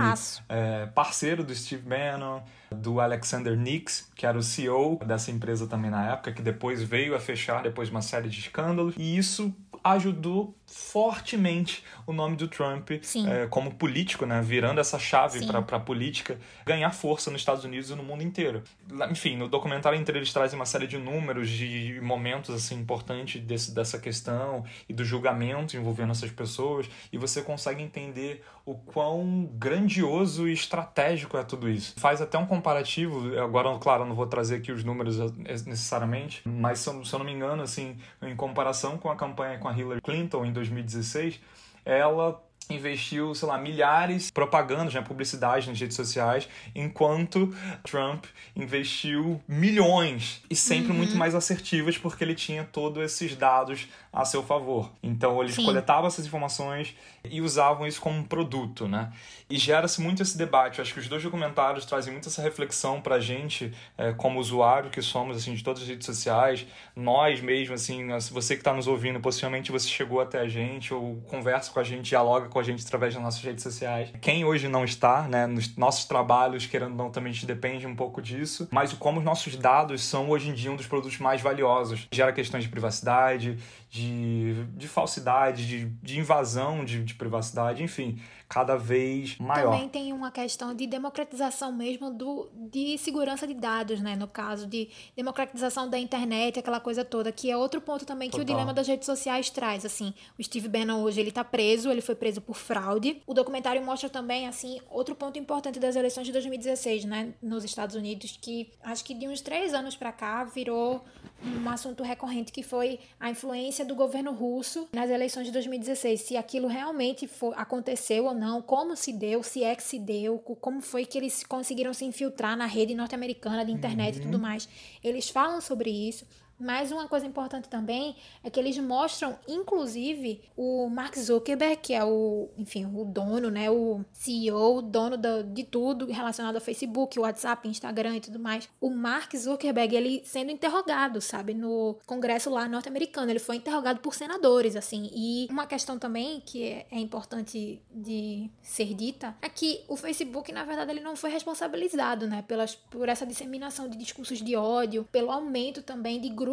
[0.47, 2.41] é, parceiro do Steve Bannon,
[2.71, 7.15] do Alexander Nix, que era o CEO dessa empresa também na época, que depois veio
[7.15, 8.95] a fechar depois de uma série de escândalos.
[8.97, 9.53] E isso
[9.83, 15.79] ajudou fortemente o nome do Trump é, como político, né, virando essa chave para a
[15.79, 18.63] política ganhar força nos Estados Unidos e no mundo inteiro.
[19.09, 23.73] Enfim, no documentário inteiro eles trazem uma série de números, de momentos assim importantes desse,
[23.73, 30.45] dessa questão e do julgamento envolvendo essas pessoas e você consegue entender o quão grandioso
[30.45, 31.93] e estratégico é tudo isso.
[31.97, 35.17] Faz até um comparativo, agora, claro, não vou trazer aqui os números
[35.65, 39.71] necessariamente, mas se eu não me engano, assim, em comparação com a campanha com a
[39.71, 41.39] Hillary Clinton em 2016,
[41.85, 50.41] ela investiu, sei lá, milhares propagandas, né, publicidade nas redes sociais, enquanto Trump investiu milhões
[50.49, 50.97] e sempre uhum.
[50.97, 53.87] muito mais assertivas porque ele tinha todos esses dados
[54.17, 54.89] a seu favor.
[55.03, 55.65] Então eles Sim.
[55.65, 59.11] coletavam essas informações e usavam isso como um produto, né?
[59.47, 60.79] E gera-se muito esse debate.
[60.79, 64.89] Eu acho que os dois documentários trazem muito essa reflexão pra gente, é, como usuário
[64.89, 66.65] que somos, assim, de todas as redes sociais,
[66.95, 71.17] nós mesmo, assim, você que está nos ouvindo, possivelmente você chegou até a gente ou
[71.27, 74.09] conversa com a gente, dialoga com a gente através das nossas redes sociais.
[74.19, 77.85] Quem hoje não está, né, nos nossos trabalhos, querendo ou não, também a gente depende
[77.85, 81.19] um pouco disso, mas como os nossos dados são hoje em dia um dos produtos
[81.19, 82.07] mais valiosos.
[82.11, 83.59] Gera questões de privacidade,
[83.97, 89.71] de, de falsidade, de, de invasão de, de privacidade, enfim cada vez maior.
[89.71, 94.15] Também tem uma questão de democratização mesmo do, de segurança de dados, né?
[94.15, 98.45] No caso de democratização da internet, aquela coisa toda, que é outro ponto também Total.
[98.45, 99.85] que o dilema das redes sociais traz.
[99.85, 103.21] Assim, o Steve Bannon hoje ele tá preso, ele foi preso por fraude.
[103.27, 107.33] O documentário mostra também, assim, outro ponto importante das eleições de 2016, né?
[107.41, 111.03] Nos Estados Unidos, que acho que de uns três anos para cá virou
[111.43, 116.21] um assunto recorrente que foi a influência do governo russo nas eleições de 2016.
[116.21, 120.37] Se aquilo realmente for, aconteceu ou não, como se deu, se é que se deu,
[120.39, 124.21] como foi que eles conseguiram se infiltrar na rede norte-americana de internet uhum.
[124.21, 124.41] e tudo uhum.
[124.41, 124.69] mais.
[125.03, 126.25] Eles falam sobre isso.
[126.59, 132.03] Mas uma coisa importante também é que eles mostram, inclusive, o Mark Zuckerberg, que é
[132.03, 137.67] o, enfim, o dono, né, o CEO, dono do, de tudo relacionado ao Facebook, WhatsApp,
[137.67, 138.67] Instagram e tudo mais.
[138.81, 144.15] O Mark Zuckerberg, ele sendo interrogado, sabe, no congresso lá norte-americano, ele foi interrogado por
[144.15, 145.11] senadores, assim.
[145.13, 150.51] E uma questão também que é, é importante de ser dita é que o Facebook,
[150.51, 155.07] na verdade, ele não foi responsabilizado, né, pelas, por essa disseminação de discursos de ódio,
[155.11, 156.46] pelo aumento também de grupos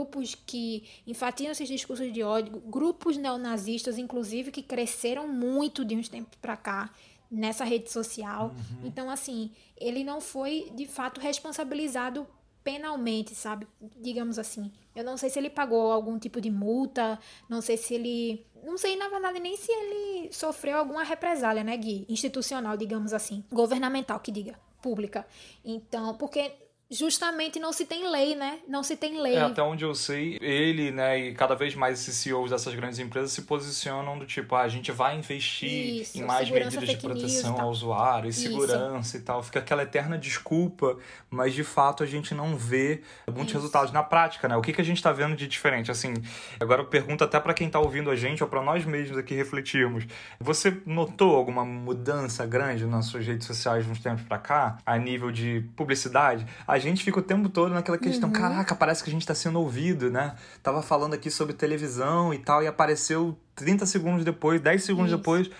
[0.46, 6.36] que enfatizam esses discursos de ódio, grupos neonazistas, inclusive, que cresceram muito de uns tempos
[6.40, 6.90] para cá
[7.30, 8.48] nessa rede social.
[8.48, 8.86] Uhum.
[8.86, 12.26] Então, assim, ele não foi de fato responsabilizado
[12.62, 13.66] penalmente, sabe?
[14.00, 14.72] Digamos assim.
[14.96, 17.18] Eu não sei se ele pagou algum tipo de multa,
[17.48, 18.46] não sei se ele.
[18.64, 22.06] Não sei, na verdade, nem se ele sofreu alguma represália, né, Gui?
[22.08, 23.44] Institucional, digamos assim.
[23.52, 24.58] Governamental, que diga.
[24.80, 25.26] Pública.
[25.64, 26.52] Então, porque
[26.90, 28.58] justamente não se tem lei, né?
[28.68, 29.36] Não se tem lei.
[29.36, 32.98] É, até onde eu sei, ele, né, e cada vez mais esses CEOs dessas grandes
[32.98, 36.96] empresas se posicionam do tipo, ah, a gente vai investir Isso, em mais medidas de
[36.96, 39.42] proteção ao usuário, e segurança e tal.
[39.42, 40.96] Fica aquela eterna desculpa,
[41.30, 43.54] mas de fato a gente não vê muitos Isso.
[43.54, 44.56] resultados na prática, né?
[44.56, 45.90] O que, que a gente tá vendo de diferente?
[45.90, 46.14] Assim,
[46.60, 49.34] agora eu pergunto até para quem tá ouvindo a gente ou para nós mesmos aqui
[49.34, 50.06] refletirmos.
[50.38, 55.30] Você notou alguma mudança grande nas suas redes sociais uns tempos para cá, a nível
[55.30, 56.46] de publicidade?
[56.66, 58.34] A gente fica o tempo todo naquela questão, uhum.
[58.34, 60.34] caraca, parece que a gente tá sendo ouvido, né?
[60.62, 65.18] Tava falando aqui sobre televisão e tal, e apareceu 30 segundos depois, 10 segundos Isso.
[65.18, 65.50] depois,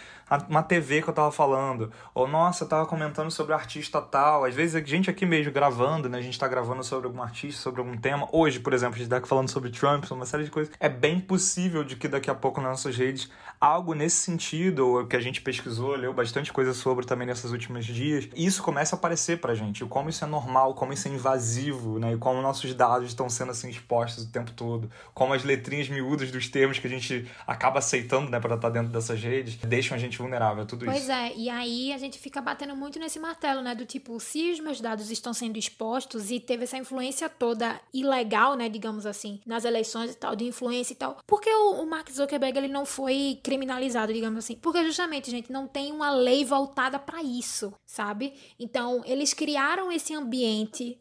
[0.48, 1.92] uma TV que eu tava falando.
[2.14, 4.44] Ou, nossa, eu tava comentando sobre artista tal.
[4.44, 6.18] Às vezes a gente aqui mesmo gravando, né?
[6.18, 8.28] A gente tá gravando sobre algum artista, sobre algum tema.
[8.32, 10.72] Hoje, por exemplo, a gente tá falando sobre Trump, sobre uma série de coisas.
[10.80, 15.16] É bem possível de que daqui a pouco nas nossas redes algo nesse sentido, que
[15.16, 19.40] a gente pesquisou, leu bastante coisa sobre também nesses últimos dias, isso começa a aparecer
[19.40, 19.84] pra gente.
[19.86, 22.12] Como isso é normal, como isso é invasivo, né?
[22.12, 24.90] E como nossos dados estão sendo assim expostos o tempo todo.
[25.14, 28.92] Como as letrinhas miúdas dos termos que a gente acaba aceitando, né, pra estar dentro
[28.92, 31.06] dessas redes, deixam a gente vulnerável a tudo pois isso.
[31.06, 33.74] Pois é, e aí a gente fica batendo muito nesse martelo, né?
[33.74, 38.56] Do tipo, se os meus dados estão sendo expostos e teve essa influência toda ilegal,
[38.56, 41.86] né, digamos assim, nas eleições e tal, de influência e tal, por que o, o
[41.86, 44.56] Mark Zuckerberg ele não foi criminalizado, digamos assim.
[44.56, 48.34] Porque justamente, gente, não tem uma lei voltada para isso, sabe?
[48.58, 50.98] Então, eles criaram esse ambiente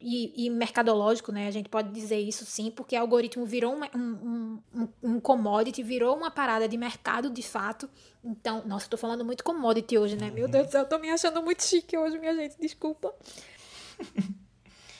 [0.00, 1.48] e, e, mercadológico, né?
[1.48, 5.82] A gente pode dizer isso sim, porque o algoritmo virou um, um, um, um, commodity,
[5.82, 7.88] virou uma parada de mercado de fato.
[8.22, 10.30] Então, nossa, eu tô falando muito commodity hoje, né?
[10.30, 13.14] Meu Deus do céu, eu tô me achando muito chique hoje, minha gente, desculpa.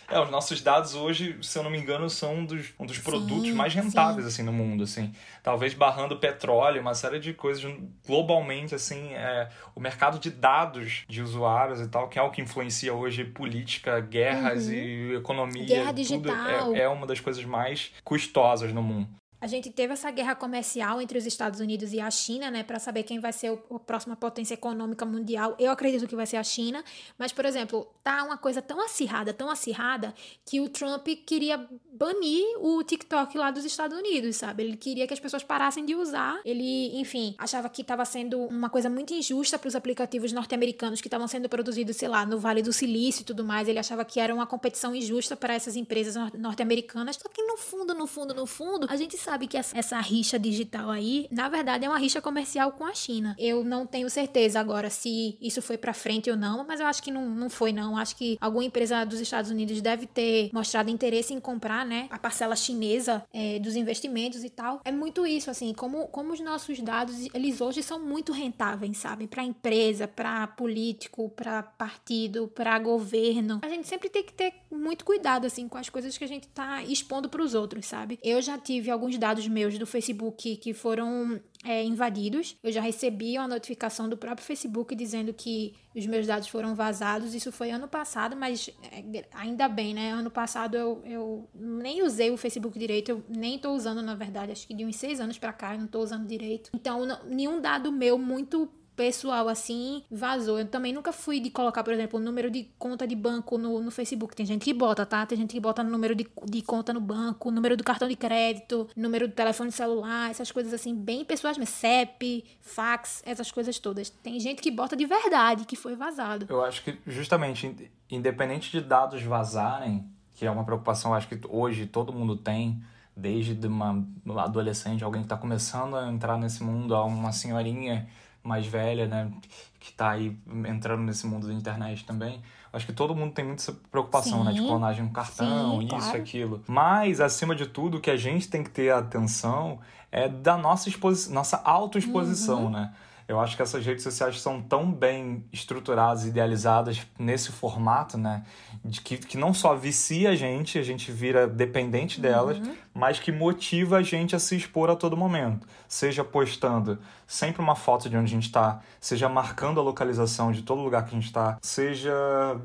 [0.08, 2.98] É, os nossos dados hoje, se eu não me engano, são um dos, um dos
[2.98, 4.32] produtos sim, mais rentáveis, sim.
[4.32, 5.12] assim, no mundo, assim.
[5.42, 7.64] Talvez barrando petróleo, uma série de coisas
[8.06, 12.42] globalmente, assim, é, o mercado de dados de usuários e tal, que é o que
[12.42, 14.72] influencia hoje política, guerras uhum.
[14.72, 15.64] e economia.
[15.64, 16.74] Guerra digital.
[16.74, 19.08] É, é uma das coisas mais custosas no mundo.
[19.44, 22.78] A gente teve essa guerra comercial entre os Estados Unidos e a China, né, para
[22.78, 25.54] saber quem vai ser o, a próxima potência econômica mundial.
[25.58, 26.82] Eu acredito que vai ser a China,
[27.18, 30.14] mas por exemplo, tá uma coisa tão acirrada, tão acirrada
[30.46, 31.58] que o Trump queria
[31.92, 34.62] banir o TikTok lá dos Estados Unidos, sabe?
[34.62, 36.40] Ele queria que as pessoas parassem de usar.
[36.42, 41.06] Ele, enfim, achava que estava sendo uma coisa muito injusta para os aplicativos norte-americanos que
[41.06, 43.68] estavam sendo produzidos, sei lá, no Vale do Silício e tudo mais.
[43.68, 47.16] Ele achava que era uma competição injusta para essas empresas norte-americanas.
[47.16, 50.00] Só que no fundo, no fundo, no fundo, a gente sabe sabe que essa, essa
[50.00, 53.34] rixa digital aí, na verdade, é uma rixa comercial com a China.
[53.36, 57.02] Eu não tenho certeza agora se isso foi para frente ou não, mas eu acho
[57.02, 57.96] que não, não foi, não.
[57.96, 62.18] Acho que alguma empresa dos Estados Unidos deve ter mostrado interesse em comprar, né, a
[62.18, 64.80] parcela chinesa é, dos investimentos e tal.
[64.84, 69.26] É muito isso, assim, como, como os nossos dados, eles hoje são muito rentáveis, sabe?
[69.26, 73.58] Para empresa, para político, para partido, para governo.
[73.62, 76.48] A gente sempre tem que ter muito cuidado, assim, com as coisas que a gente
[76.48, 78.18] tá expondo para os outros, sabe?
[78.22, 82.56] Eu já tive alguns dados meus do Facebook que foram é, invadidos.
[82.62, 87.34] Eu já recebi uma notificação do próprio Facebook dizendo que os meus dados foram vazados.
[87.34, 90.12] Isso foi ano passado, mas é, ainda bem, né?
[90.12, 94.52] Ano passado eu, eu nem usei o Facebook direito, eu nem tô usando, na verdade,
[94.52, 96.70] acho que de uns seis anos para cá eu não tô usando direito.
[96.74, 100.58] Então, não, nenhum dado meu muito pessoal assim vazou.
[100.58, 103.80] Eu também nunca fui de colocar, por exemplo, o número de conta de banco no,
[103.80, 104.34] no Facebook.
[104.34, 105.24] Tem gente que bota, tá?
[105.26, 108.88] Tem gente que bota número de, de conta no banco, número do cartão de crédito,
[108.96, 111.74] número do telefone celular, essas coisas assim, bem pessoais mesmo.
[111.74, 114.10] CEP, fax, essas coisas todas.
[114.10, 116.46] Tem gente que bota de verdade, que foi vazado.
[116.48, 121.86] Eu acho que, justamente, independente de dados vazarem, que é uma preocupação, acho que hoje
[121.86, 122.82] todo mundo tem,
[123.16, 124.04] desde uma
[124.36, 128.08] adolescente, alguém que está começando a entrar nesse mundo, a uma senhorinha
[128.44, 129.32] mais velha, né,
[129.80, 130.36] que está aí
[130.68, 132.40] entrando nesse mundo da internet também,
[132.74, 134.44] Acho que todo mundo tem muita preocupação, Sim.
[134.46, 134.52] né?
[134.52, 136.18] De clonagem no cartão, Sim, isso, claro.
[136.18, 136.64] aquilo.
[136.66, 139.78] Mas, acima de tudo, o que a gente tem que ter atenção
[140.10, 142.70] é da nossa, exposi nossa autoexposição, uhum.
[142.70, 142.92] né?
[143.26, 148.44] Eu acho que essas redes sociais são tão bem estruturadas, idealizadas nesse formato, né?
[148.84, 152.74] De que, que não só vicia a gente, a gente vira dependente delas, uhum.
[152.92, 155.66] mas que motiva a gente a se expor a todo momento.
[155.88, 160.62] Seja postando sempre uma foto de onde a gente está, seja marcando a localização de
[160.62, 162.12] todo lugar que a gente está, seja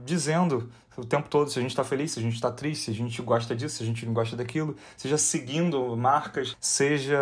[0.04, 2.92] dizendo o tempo todo se a gente está feliz, se a gente está triste, se
[2.92, 7.18] a gente gosta disso, se a gente não gosta daquilo, seja seguindo marcas, seja,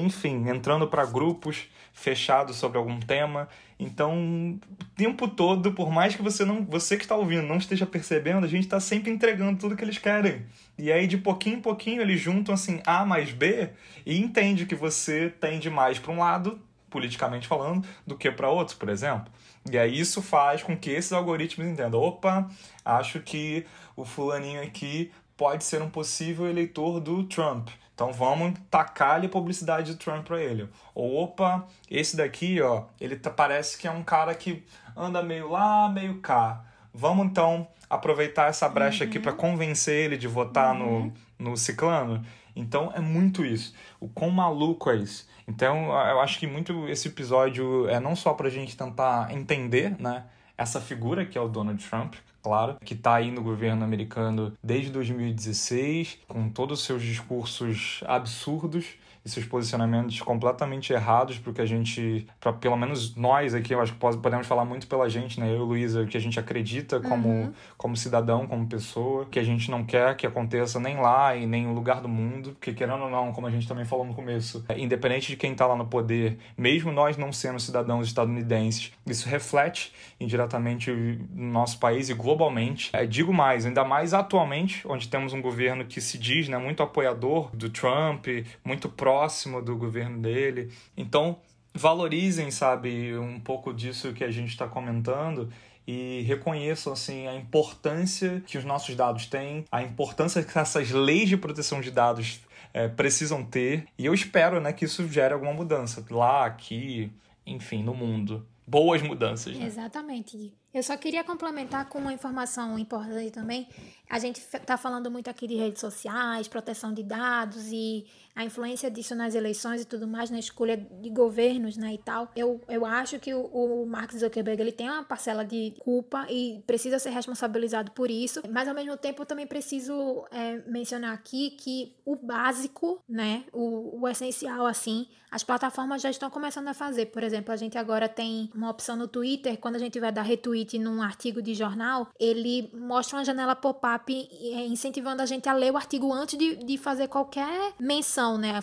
[0.00, 1.68] enfim, entrando para grupos
[2.00, 3.46] fechado sobre algum tema.
[3.78, 7.86] Então, o tempo todo, por mais que você não, você que está ouvindo não esteja
[7.86, 10.46] percebendo, a gente está sempre entregando tudo que eles querem.
[10.78, 13.70] E aí, de pouquinho em pouquinho, eles juntam assim A mais B
[14.04, 18.76] e entende que você tende mais para um lado, politicamente falando, do que para outro,
[18.76, 19.30] por exemplo.
[19.70, 22.48] E aí isso faz com que esses algoritmos entendam: opa,
[22.82, 27.68] acho que o fulaninho aqui pode ser um possível eleitor do Trump.
[28.00, 30.66] Então vamos tacar-lhe publicidade do Trump para ele.
[30.94, 34.64] Ou opa, esse daqui, ó, ele tá, parece que é um cara que
[34.96, 36.64] anda meio lá, meio cá.
[36.94, 39.10] Vamos então aproveitar essa brecha uhum.
[39.10, 41.12] aqui para convencer ele de votar uhum.
[41.38, 42.24] no, no ciclano.
[42.56, 43.74] Então é muito isso.
[44.00, 45.28] O quão maluco é isso.
[45.46, 49.94] Então eu acho que muito esse episódio é não só para a gente tentar entender,
[50.00, 50.24] né?
[50.56, 54.90] Essa figura que é o Donald Trump, claro, que está aí no governo americano desde
[54.90, 58.86] 2016, com todos os seus discursos absurdos
[59.24, 63.80] e seus posicionamentos completamente errados para que a gente, para pelo menos nós aqui, eu
[63.80, 65.50] acho que podemos falar muito pela gente, né?
[65.50, 67.52] Eu e Luísa, que a gente acredita como, uhum.
[67.76, 71.64] como cidadão, como pessoa, que a gente não quer que aconteça nem lá e nem
[71.64, 74.64] em lugar do mundo, porque querendo ou não, como a gente também falou no começo,
[74.68, 79.28] é, independente de quem está lá no poder, mesmo nós não sendo cidadãos estadunidenses, isso
[79.28, 82.90] reflete indiretamente no nosso país e globalmente.
[82.92, 86.82] É, digo mais, ainda mais atualmente, onde temos um governo que se diz né, muito
[86.82, 88.26] apoiador do Trump,
[88.64, 90.72] muito pró próximo do governo dele.
[90.96, 91.38] Então,
[91.74, 95.52] valorizem, sabe, um pouco disso que a gente está comentando
[95.86, 101.28] e reconheçam assim a importância que os nossos dados têm, a importância que essas leis
[101.28, 102.40] de proteção de dados
[102.72, 103.84] é, precisam ter.
[103.98, 107.10] E eu espero, né, que isso gere alguma mudança lá, aqui,
[107.44, 108.46] enfim, no mundo.
[108.66, 109.56] Boas mudanças.
[109.56, 109.66] Né?
[109.66, 110.54] Exatamente.
[110.72, 113.66] Eu só queria complementar com uma informação importante também.
[114.08, 118.90] A gente está falando muito aqui de redes sociais, proteção de dados e a influência
[118.90, 122.30] disso nas eleições e tudo mais, na escolha de governos né, e tal.
[122.36, 126.62] Eu, eu acho que o, o Mark Zuckerberg ele tem uma parcela de culpa e
[126.66, 131.50] precisa ser responsabilizado por isso, mas ao mesmo tempo eu também preciso é, mencionar aqui
[131.50, 137.06] que o básico, né, o, o essencial assim, as plataformas já estão começando a fazer.
[137.06, 140.22] Por exemplo, a gente agora tem uma opção no Twitter, quando a gente vai dar
[140.22, 145.52] retweet num artigo de jornal, ele mostra uma janela pop-up é, incentivando a gente a
[145.52, 148.60] ler o artigo antes de, de fazer qualquer menção né?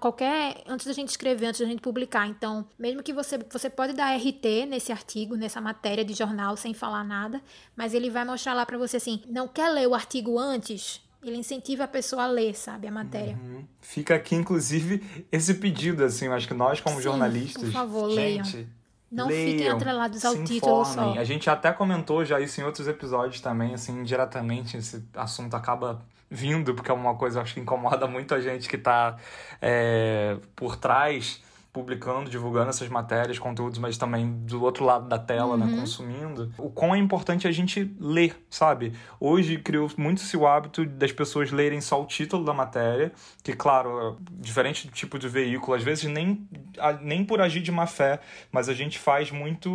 [0.00, 0.62] Qualquer.
[0.66, 2.26] Antes da gente escrever, antes da gente publicar.
[2.26, 3.38] Então, mesmo que você.
[3.50, 7.40] Você pode dar RT nesse artigo, nessa matéria de jornal, sem falar nada,
[7.76, 11.00] mas ele vai mostrar lá para você assim: não quer ler o artigo antes?
[11.22, 13.36] Ele incentiva a pessoa a ler, sabe, a matéria.
[13.42, 13.64] Uhum.
[13.80, 17.64] Fica aqui, inclusive, esse pedido, assim, eu acho que nós, como Sim, jornalistas.
[17.64, 18.68] Por favor, gente, leiam.
[19.10, 21.14] Não leiam, fiquem atrelados ao título informem.
[21.14, 21.20] só.
[21.20, 26.02] A gente até comentou já isso em outros episódios também, assim, indiretamente, esse assunto acaba
[26.30, 29.16] vindo, porque é uma coisa acho que incomoda muito a gente que está
[29.62, 31.42] é, por trás
[31.78, 35.70] publicando, divulgando essas matérias, conteúdos, mas também do outro lado da tela, né, uhum.
[35.72, 36.52] né, consumindo.
[36.58, 38.94] O quão é importante a gente ler, sabe?
[39.20, 43.12] Hoje criou muito esse hábito das pessoas lerem só o título da matéria,
[43.44, 46.48] que, claro, diferente do tipo de veículo, às vezes nem,
[47.00, 48.18] nem por agir de má fé,
[48.50, 49.70] mas a gente faz muito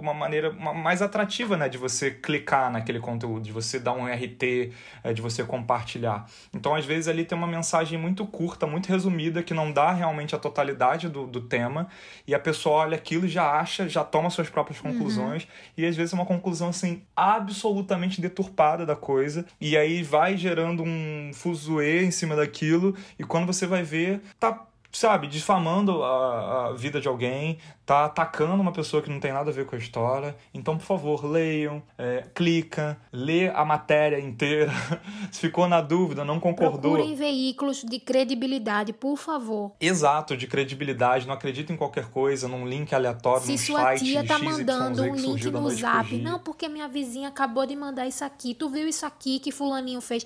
[0.00, 4.72] uma maneira mais atrativa, né, de você clicar naquele conteúdo, de você dar um RT,
[5.04, 6.26] é, de você compartilhar.
[6.52, 10.34] Então, às vezes, ali tem uma mensagem muito curta, muito resumida, que não dá realmente
[10.34, 11.88] a totalidade do, do tema,
[12.26, 15.48] e a pessoa olha aquilo e já acha, já toma suas próprias conclusões, uhum.
[15.76, 20.82] e às vezes é uma conclusão assim absolutamente deturpada da coisa, e aí vai gerando
[20.82, 26.72] um fuzuê em cima daquilo, e quando você vai ver, tá sabe, difamando a, a,
[26.72, 29.78] vida de alguém, tá atacando uma pessoa que não tem nada a ver com a
[29.78, 30.36] história.
[30.52, 34.72] Então, por favor, leiam, é, clica, lê a matéria inteira.
[35.30, 36.92] Se ficou na dúvida, não concordou.
[36.92, 39.72] Procurem veículos de credibilidade, por favor.
[39.80, 41.26] Exato, de credibilidade.
[41.26, 45.14] Não acredita em qualquer coisa, num link aleatório, Se num sua tia tá mandando um
[45.14, 49.04] link no zap, não, porque minha vizinha acabou de mandar isso aqui, tu viu isso
[49.04, 50.24] aqui que fulaninho fez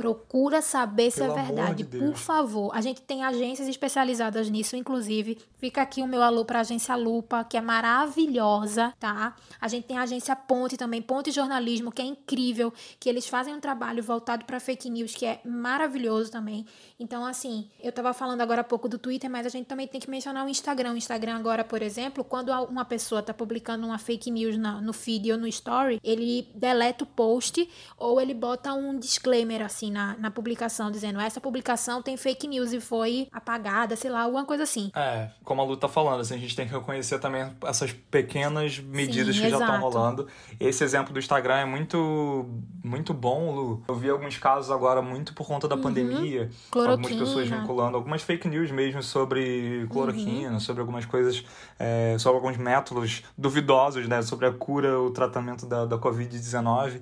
[0.00, 2.70] Procura saber se é verdade, de por favor.
[2.74, 5.36] A gente tem agências especializadas nisso, inclusive.
[5.58, 9.36] Fica aqui o meu alô para a agência Lupa, que é maravilhosa, tá?
[9.60, 13.54] A gente tem a agência Ponte também, Ponte Jornalismo, que é incrível, que eles fazem
[13.54, 16.64] um trabalho voltado para fake news, que é maravilhoso também.
[17.00, 19.98] Então, assim, eu tava falando agora há pouco do Twitter, mas a gente também tem
[19.98, 20.92] que mencionar o Instagram.
[20.92, 25.32] O Instagram agora, por exemplo, quando uma pessoa tá publicando uma fake news no feed
[25.32, 30.30] ou no story, ele deleta o post ou ele bota um disclaimer assim na, na
[30.30, 34.92] publicação, dizendo essa publicação tem fake news e foi apagada, sei lá, alguma coisa assim.
[34.94, 38.78] É, como a Lu tá falando, assim, a gente tem que reconhecer também essas pequenas
[38.78, 39.64] medidas Sim, que exato.
[39.64, 40.28] já estão rolando.
[40.58, 42.46] Esse exemplo do Instagram é muito,
[42.84, 43.84] muito bom, Lu.
[43.88, 45.82] Eu vi alguns casos agora muito por conta da uhum.
[45.82, 46.50] pandemia.
[46.70, 46.89] Cloroquina.
[46.92, 50.60] Algumas pessoas vinculando algumas fake news mesmo sobre cloroquina, uhum.
[50.60, 51.44] sobre algumas coisas,
[51.78, 54.22] é, sobre alguns métodos duvidosos, né?
[54.22, 57.00] Sobre a cura, o tratamento da, da Covid-19.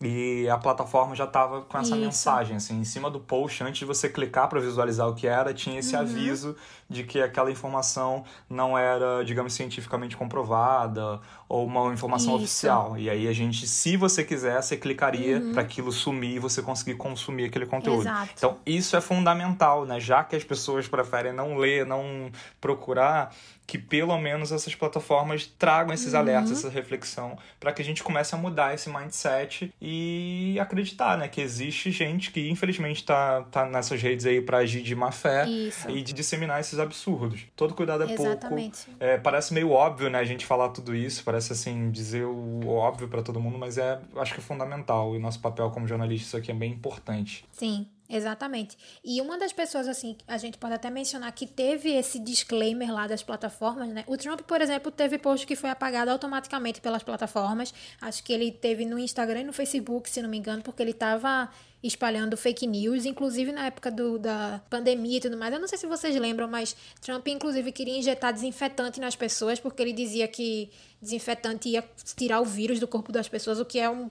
[0.00, 2.04] E a plataforma já estava com essa Isso.
[2.04, 5.52] mensagem, assim, em cima do post, antes de você clicar para visualizar o que era,
[5.52, 6.02] tinha esse uhum.
[6.02, 6.56] aviso
[6.88, 12.44] de que aquela informação não era, digamos, cientificamente comprovada ou uma informação Isso.
[12.44, 12.98] oficial.
[12.98, 15.52] E aí a gente, se você quiser, você clicaria uhum.
[15.52, 18.02] para aquilo sumir e você conseguir consumir aquele conteúdo.
[18.02, 18.32] Exato.
[18.36, 20.00] Então, isso é fundamental, né?
[20.00, 22.30] Já que as pessoas preferem não ler, não
[22.60, 23.34] procurar,
[23.68, 26.20] que pelo menos essas plataformas tragam esses uhum.
[26.20, 31.28] alertas, essa reflexão, para que a gente comece a mudar esse mindset e acreditar, né,
[31.28, 35.46] que existe gente que infelizmente tá, tá nessas redes aí para agir de má fé
[35.46, 35.90] Isso.
[35.90, 37.46] e de disseminar esses absurdos.
[37.56, 38.86] Todo cuidado é Exatamente.
[38.86, 39.04] pouco.
[39.04, 43.08] É, parece meio óbvio, né, a gente falar tudo isso, parece assim dizer o óbvio
[43.08, 46.36] para todo mundo, mas é, acho que é fundamental e nosso papel como jornalista isso
[46.36, 47.44] aqui é bem importante.
[47.52, 47.86] Sim.
[48.10, 48.76] Exatamente.
[49.04, 53.06] E uma das pessoas, assim, a gente pode até mencionar que teve esse disclaimer lá
[53.06, 54.02] das plataformas, né?
[54.06, 57.74] O Trump, por exemplo, teve post que foi apagado automaticamente pelas plataformas.
[58.00, 60.92] Acho que ele teve no Instagram e no Facebook, se não me engano, porque ele
[60.92, 61.50] estava
[61.82, 65.52] espalhando fake news, inclusive na época do, da pandemia e tudo mais.
[65.52, 69.82] Eu não sei se vocês lembram, mas Trump, inclusive, queria injetar desinfetante nas pessoas, porque
[69.82, 71.84] ele dizia que desinfetante ia
[72.16, 74.08] tirar o vírus do corpo das pessoas, o que é um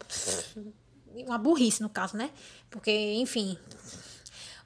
[1.26, 2.30] uma burrice no caso, né?
[2.70, 3.58] Porque, enfim,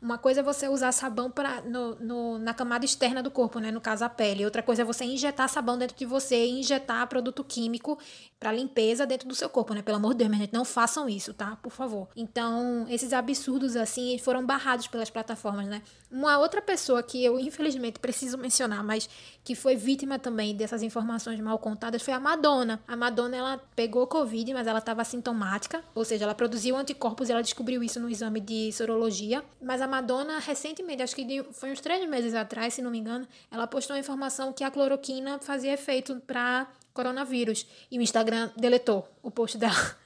[0.02, 3.70] uma coisa é você usar sabão pra, no, no, na camada externa do corpo, né?
[3.70, 4.44] No caso, a pele.
[4.44, 8.00] Outra coisa é você injetar sabão dentro de você e injetar produto químico
[8.40, 9.84] para limpeza dentro do seu corpo, né?
[9.84, 11.56] Pelo amor de Deus, minha gente, não façam isso, tá?
[11.58, 12.08] Por favor.
[12.16, 15.84] Então, esses absurdos, assim, foram barrados pelas plataformas, né?
[16.10, 19.08] Uma outra pessoa que eu, infelizmente, preciso mencionar, mas
[19.44, 22.82] que foi vítima também dessas informações mal contadas foi a Madonna.
[22.88, 27.32] A Madonna, ela pegou Covid, mas ela estava sintomática, ou seja, ela produziu anticorpos e
[27.32, 31.70] ela descobriu isso no exame de sorologia, mas a Madonna, recentemente, acho que de, foi
[31.70, 35.38] uns três meses atrás, se não me engano, ela postou uma informação que a cloroquina
[35.40, 37.68] fazia efeito para coronavírus.
[37.92, 39.76] E o Instagram deletou o post dela.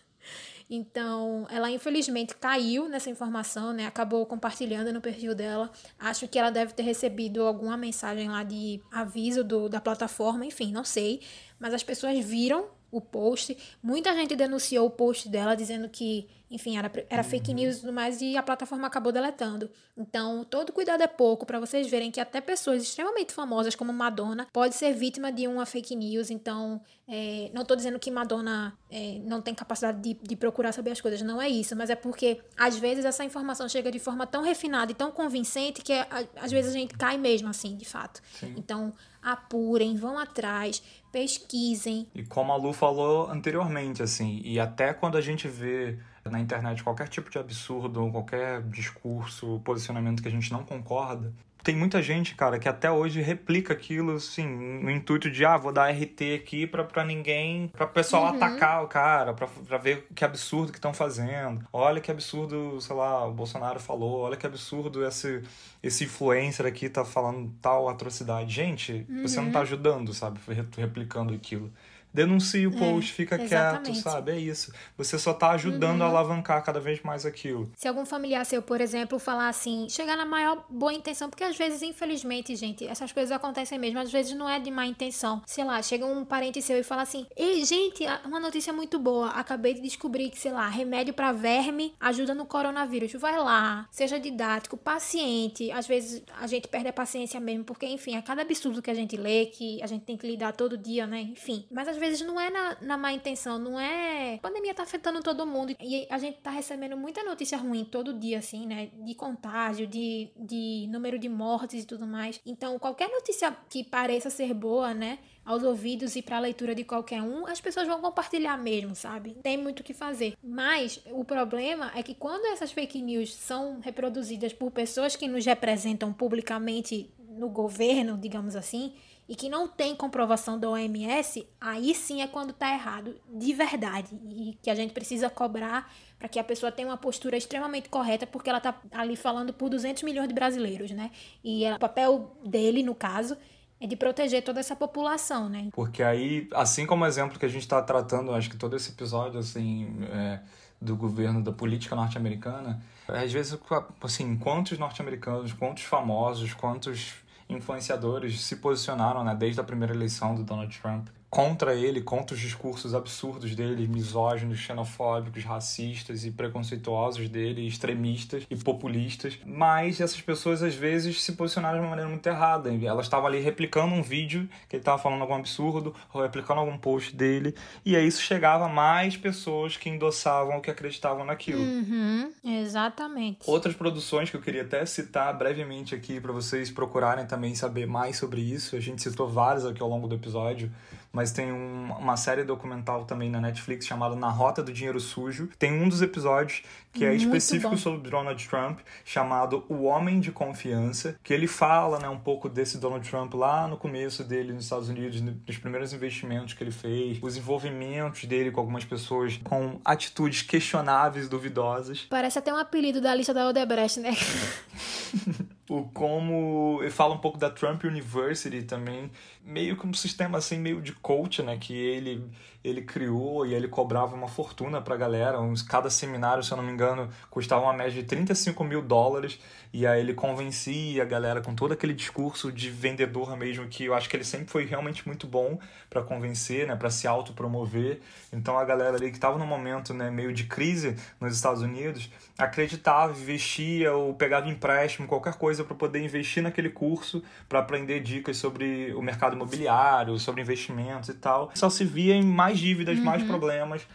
[0.67, 3.85] Então, ela infelizmente caiu nessa informação, né?
[3.85, 5.69] Acabou compartilhando no perfil dela.
[5.99, 10.71] Acho que ela deve ter recebido alguma mensagem lá de aviso do, da plataforma, enfim,
[10.71, 11.21] não sei.
[11.59, 13.57] Mas as pessoas viram o post.
[13.81, 17.55] Muita gente denunciou o post dela dizendo que enfim, era, era fake uhum.
[17.55, 19.69] news e tudo mais, e a plataforma acabou deletando.
[19.97, 24.47] Então, todo cuidado é pouco para vocês verem que até pessoas extremamente famosas como Madonna
[24.53, 26.29] pode ser vítima de uma fake news.
[26.29, 30.91] Então, é, não estou dizendo que Madonna é, não tem capacidade de, de procurar saber
[30.91, 34.27] as coisas, não é isso, mas é porque às vezes essa informação chega de forma
[34.27, 35.93] tão refinada e tão convincente que
[36.35, 38.21] às vezes a gente cai mesmo assim, de fato.
[38.39, 38.53] Sim.
[38.57, 38.93] Então,
[39.25, 40.83] apurem, vão atrás,
[41.15, 42.07] pesquisem.
[42.13, 46.83] E como a Lu falou anteriormente, assim, e até quando a gente vê na internet
[46.83, 51.31] qualquer tipo de absurdo, qualquer discurso, posicionamento que a gente não concorda,
[51.65, 55.73] tem muita gente, cara, que até hoje replica aquilo, assim, no intuito de, ah, vou
[55.73, 58.35] dar RT aqui pra, pra ninguém, pra pessoal uhum.
[58.35, 61.65] atacar o cara, pra, pra ver que absurdo que estão fazendo.
[61.73, 65.41] Olha que absurdo, sei lá, o Bolsonaro falou, olha que absurdo esse,
[65.81, 68.53] esse influencer aqui tá falando tal atrocidade.
[68.53, 69.23] Gente, uhum.
[69.23, 69.63] você não tá uhum.
[69.63, 70.39] ajudando, sabe,
[70.77, 71.73] replicando aquilo
[72.15, 73.91] denuncia o é, post, é, fica exatamente.
[73.91, 74.31] quieto, sabe?
[74.31, 74.71] É isso.
[74.97, 76.07] Você só tá ajudando uhum.
[76.07, 77.69] a alavancar cada vez mais aquilo.
[77.75, 81.57] Se algum familiar seu, por exemplo, falar assim, chegar na maior boa intenção, porque às
[81.57, 85.41] vezes, infelizmente, gente, essas coisas acontecem mesmo, às vezes não é de má intenção.
[85.45, 89.29] Sei lá, chega um parente seu e fala assim: "Ei, gente, uma notícia muito boa,
[89.29, 93.11] acabei de descobrir que, sei lá, remédio para verme ajuda no coronavírus.
[93.13, 95.71] Vai lá, seja didático, paciente.
[95.71, 98.93] Às vezes a gente perde a paciência mesmo, porque enfim, a cada absurdo que a
[98.93, 101.21] gente lê, que a gente tem que lidar todo dia, né?
[101.21, 104.35] Enfim, mas às vezes vezes não é na, na má intenção, não é.
[104.35, 108.13] A pandemia tá afetando todo mundo e a gente tá recebendo muita notícia ruim todo
[108.13, 108.89] dia, assim, né?
[109.03, 112.39] De contágio, de, de número de mortes e tudo mais.
[112.45, 115.19] Então, qualquer notícia que pareça ser boa, né?
[115.45, 119.37] aos ouvidos e para leitura de qualquer um, as pessoas vão compartilhar mesmo, sabe?
[119.43, 120.35] Tem muito o que fazer.
[120.43, 125.45] Mas o problema é que quando essas fake news são reproduzidas por pessoas que nos
[125.45, 128.93] representam publicamente no governo, digamos assim,
[129.27, 134.15] e que não tem comprovação da OMS, aí sim é quando tá errado, de verdade.
[134.29, 138.27] E que a gente precisa cobrar para que a pessoa tenha uma postura extremamente correta,
[138.27, 141.11] porque ela tá ali falando por 200 milhões de brasileiros, né?
[141.43, 143.35] E o papel dele, no caso,
[143.79, 145.69] é de proteger toda essa população, né?
[145.73, 148.91] Porque aí, assim como o exemplo que a gente está tratando, acho que todo esse
[148.91, 150.39] episódio, assim, é,
[150.79, 153.57] do governo, da política norte-americana, às vezes,
[154.01, 160.43] assim, quantos norte-americanos, quantos famosos, quantos influenciadores se posicionaram, né, desde a primeira eleição do
[160.43, 167.67] Donald Trump, contra ele, contra os discursos absurdos dele, misóginos, xenofóbicos, racistas e preconceituosos dele,
[167.67, 169.37] extremistas e populistas.
[169.45, 172.73] Mas essas pessoas às vezes se posicionaram de uma maneira muito errada.
[172.73, 176.77] Elas estavam ali replicando um vídeo que ele estava falando algum absurdo, ou replicando algum
[176.77, 177.53] post dele,
[177.85, 181.59] e aí isso chegava a mais pessoas que endossavam, que acreditavam naquilo.
[181.59, 183.39] Uhum, exatamente.
[183.45, 188.15] Outras produções que eu queria até citar brevemente aqui para vocês procurarem também saber mais
[188.15, 188.77] sobre isso.
[188.77, 190.71] A gente citou várias aqui ao longo do episódio
[191.15, 195.47] mas tem um, uma série documental também na Netflix chamada Na Rota do Dinheiro Sujo.
[195.57, 196.61] Tem um dos episódios
[196.91, 197.77] que é Muito específico bom.
[197.77, 202.77] sobre Donald Trump, chamado O Homem de Confiança, que ele fala né, um pouco desse
[202.77, 207.17] Donald Trump lá no começo dele nos Estados Unidos, dos primeiros investimentos que ele fez,
[207.21, 212.05] os envolvimentos dele com algumas pessoas com atitudes questionáveis, duvidosas.
[212.09, 214.11] Parece até um apelido da lista da Odebrecht, né?
[215.69, 219.11] o como fala um pouco da Trump University também,
[219.43, 222.23] meio que um sistema assim meio de coach, né, que ele
[222.67, 225.39] ele criou e ele cobrava uma fortuna pra galera.
[225.39, 229.39] Uns, cada seminário, se eu não me engano, custava uma média de 35 mil dólares.
[229.71, 233.93] E aí ele convencia a galera com todo aquele discurso de vendedor mesmo, que eu
[233.93, 235.59] acho que ele sempre foi realmente muito bom
[235.89, 237.99] para convencer, né, para se autopromover.
[238.33, 242.09] Então a galera ali que estava num momento né, meio de crise nos Estados Unidos
[242.37, 248.37] acreditava, investia ou pegava empréstimo, qualquer coisa para poder investir naquele curso, para aprender dicas
[248.37, 251.51] sobre o mercado imobiliário, sobre investimentos e tal.
[251.53, 253.03] Só se via em mais mais dívidas, uhum.
[253.03, 253.87] mais problemas.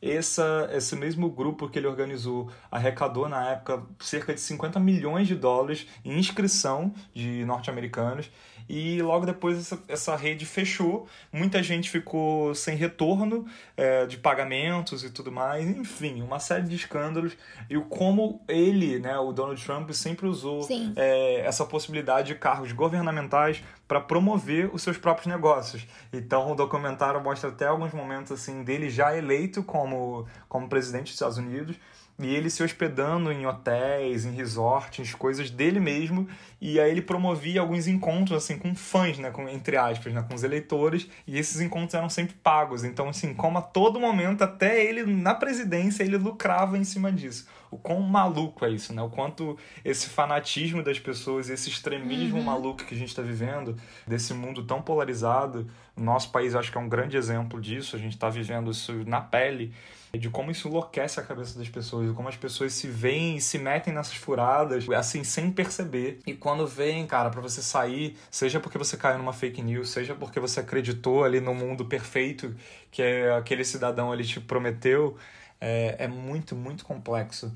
[0.00, 5.36] Essa, esse mesmo grupo que ele organizou arrecadou na época cerca de 50 milhões de
[5.36, 8.28] dólares em inscrição de norte-americanos
[8.74, 13.44] e logo depois essa, essa rede fechou, muita gente ficou sem retorno
[13.76, 17.36] é, de pagamentos e tudo mais, enfim, uma série de escândalos.
[17.68, 20.66] E o como ele, né, o Donald Trump sempre usou
[20.96, 25.86] é, essa possibilidade de cargos governamentais para promover os seus próprios negócios.
[26.10, 31.12] Então o documentário mostra até alguns momentos assim dele já eleito como, como presidente dos
[31.12, 31.76] Estados Unidos
[32.18, 36.28] e ele se hospedando em hotéis, em resorts, coisas dele mesmo,
[36.60, 40.34] e aí ele promovia alguns encontros assim com fãs, né, com entre aspas, né, com
[40.34, 42.84] os eleitores, e esses encontros eram sempre pagos.
[42.84, 47.48] Então assim, como a todo momento, até ele na presidência, ele lucrava em cima disso.
[47.70, 49.00] O quão maluco é isso, né?
[49.00, 52.44] O quanto esse fanatismo das pessoas, esse extremismo uhum.
[52.44, 53.76] maluco que a gente está vivendo,
[54.06, 55.66] desse mundo tão polarizado,
[55.96, 58.92] o nosso país acho que é um grande exemplo disso, a gente está vivendo isso
[59.06, 59.72] na pele
[60.18, 63.40] de como isso enlouquece a cabeça das pessoas, de como as pessoas se veem e
[63.40, 66.20] se metem nessas furadas, assim, sem perceber.
[66.26, 70.14] E quando vem, cara, para você sair, seja porque você caiu numa fake news, seja
[70.14, 72.54] porque você acreditou ali no mundo perfeito
[72.92, 75.16] que é aquele cidadão ali te prometeu,
[75.58, 77.50] é, é muito, muito complexo.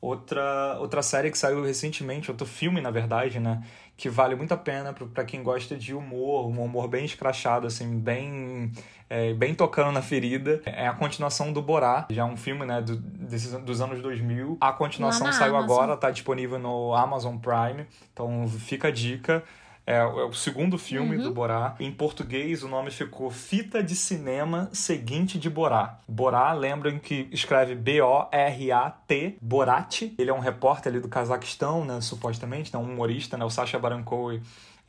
[0.00, 3.62] Outra, outra série que saiu recentemente, outro filme, na verdade, né?
[3.98, 7.98] Que vale muito a pena para quem gosta de humor, um humor bem escrachado, assim,
[8.00, 8.72] bem,
[9.10, 10.62] é, bem tocando na ferida.
[10.64, 14.56] É a continuação do Borá, já um filme, né, do, desses, dos anos 2000.
[14.60, 15.76] A continuação saiu Amazon.
[15.76, 19.42] agora, tá disponível no Amazon Prime, então fica a dica.
[19.84, 21.22] É, é, o segundo filme uhum.
[21.24, 21.74] do Borá.
[21.80, 25.98] Em português, o nome ficou Fita de Cinema Seguinte de Borá.
[26.06, 30.02] Borá, lembram que escreve B-O-R-A-T, Borat.
[30.16, 33.78] Ele é um repórter ali do Cazaquistão, né, supostamente, né, um humorista, né, o Sacha
[33.78, 34.40] Baron Cohen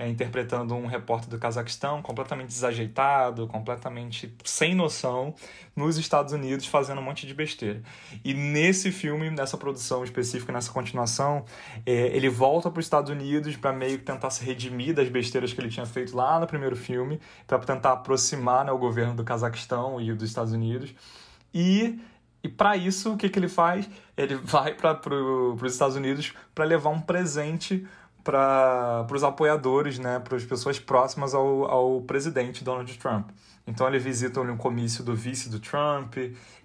[0.02, 5.36] é, interpretando um repórter do Cazaquistão completamente desajeitado, completamente sem noção,
[5.76, 7.84] nos Estados Unidos fazendo um monte de besteira.
[8.26, 11.46] E nesse filme, nessa produção específica, nessa continuação,
[11.86, 15.54] é, ele volta para os Estados Unidos para meio que tentar se redimir das besteiras
[15.54, 19.24] que ele tinha feito lá no primeiro filme, para tentar aproximar né, o governo do
[19.24, 20.96] Cazaquistão e dos Estados Unidos.
[21.54, 22.00] E
[22.44, 23.88] e para isso, o que, que ele faz?
[24.18, 27.88] Ele vai para os Estados Unidos para levar um presente
[28.24, 33.30] para os apoiadores, né, para as pessoas próximas ao, ao presidente Donald Trump.
[33.66, 36.16] Então ele visita um comício do vice do Trump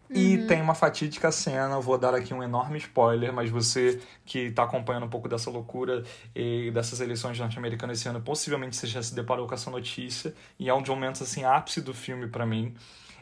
[0.09, 0.47] e uhum.
[0.47, 5.05] tem uma fatídica cena, vou dar aqui um enorme spoiler, mas você que está acompanhando
[5.05, 6.05] um pouco dessa loucura
[6.35, 10.69] e dessas eleições norte-americanas esse ano, possivelmente você já se deparou com essa notícia, e
[10.69, 12.75] é um dos momentos assim ápice do filme para mim.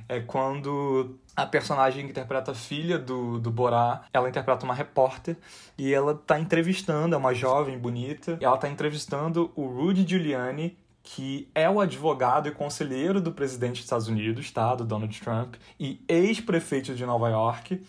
[0.09, 5.37] É quando a personagem que interpreta a filha do, do Borá, ela interpreta uma repórter
[5.77, 10.77] e ela está entrevistando, é uma jovem bonita, e ela está entrevistando o Rudy Giuliani,
[11.03, 14.75] que é o advogado e conselheiro do presidente dos Estados Unidos, tá?
[14.75, 17.83] Do Donald Trump, e ex-prefeito de Nova York,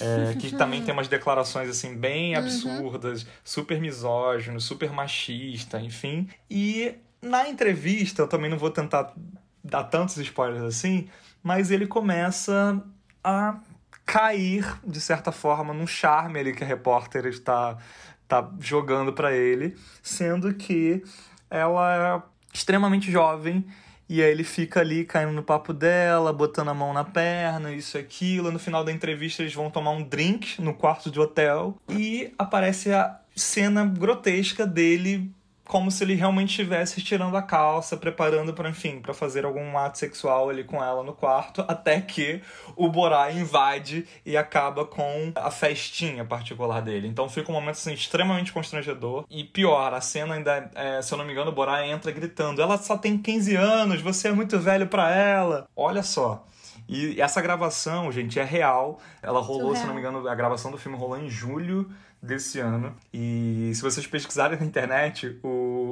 [0.00, 2.40] é, que também tem umas declarações, assim, bem uhum.
[2.40, 3.28] absurdas, uhum.
[3.44, 6.28] super misógino, super machista, enfim.
[6.50, 9.14] E na entrevista, eu também não vou tentar
[9.62, 11.08] dar tantos spoilers assim,
[11.46, 12.82] mas ele começa
[13.22, 13.60] a
[14.04, 17.78] cair, de certa forma, num charme ali que a repórter está,
[18.24, 21.04] está jogando para ele, sendo que
[21.48, 23.64] ela extremamente jovem.
[24.08, 27.96] E aí ele fica ali caindo no papo dela, botando a mão na perna, isso
[27.96, 28.50] e aquilo.
[28.50, 32.92] No final da entrevista eles vão tomar um drink no quarto de hotel e aparece
[32.92, 35.32] a cena grotesca dele
[35.66, 39.98] como se ele realmente estivesse tirando a calça, preparando para, enfim, para fazer algum ato
[39.98, 42.40] sexual ali com ela no quarto, até que
[42.74, 47.08] o Borá invade e acaba com a festinha particular dele.
[47.08, 49.24] Então fica um momento assim, extremamente constrangedor.
[49.30, 52.62] E pior, a cena ainda, é, se eu não me engano, o Borá entra gritando:
[52.62, 55.68] "Ela só tem 15 anos, você é muito velho para ela".
[55.74, 56.46] Olha só.
[56.88, 59.00] E essa gravação, gente, é real.
[59.20, 59.82] Ela rolou, Surreal.
[59.82, 61.90] se não me engano, a gravação do filme rolou em julho
[62.22, 62.94] desse ano.
[63.12, 65.48] E se vocês pesquisarem na internet, o,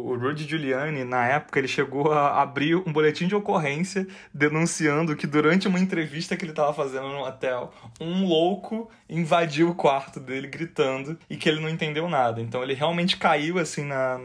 [0.07, 5.27] o Rudy Giuliani, na época, ele chegou a abrir um boletim de ocorrência denunciando que
[5.27, 10.49] durante uma entrevista que ele estava fazendo no hotel, um louco invadiu o quarto dele
[10.49, 12.41] gritando e que ele não entendeu nada.
[12.41, 14.21] Então ele realmente caiu assim na,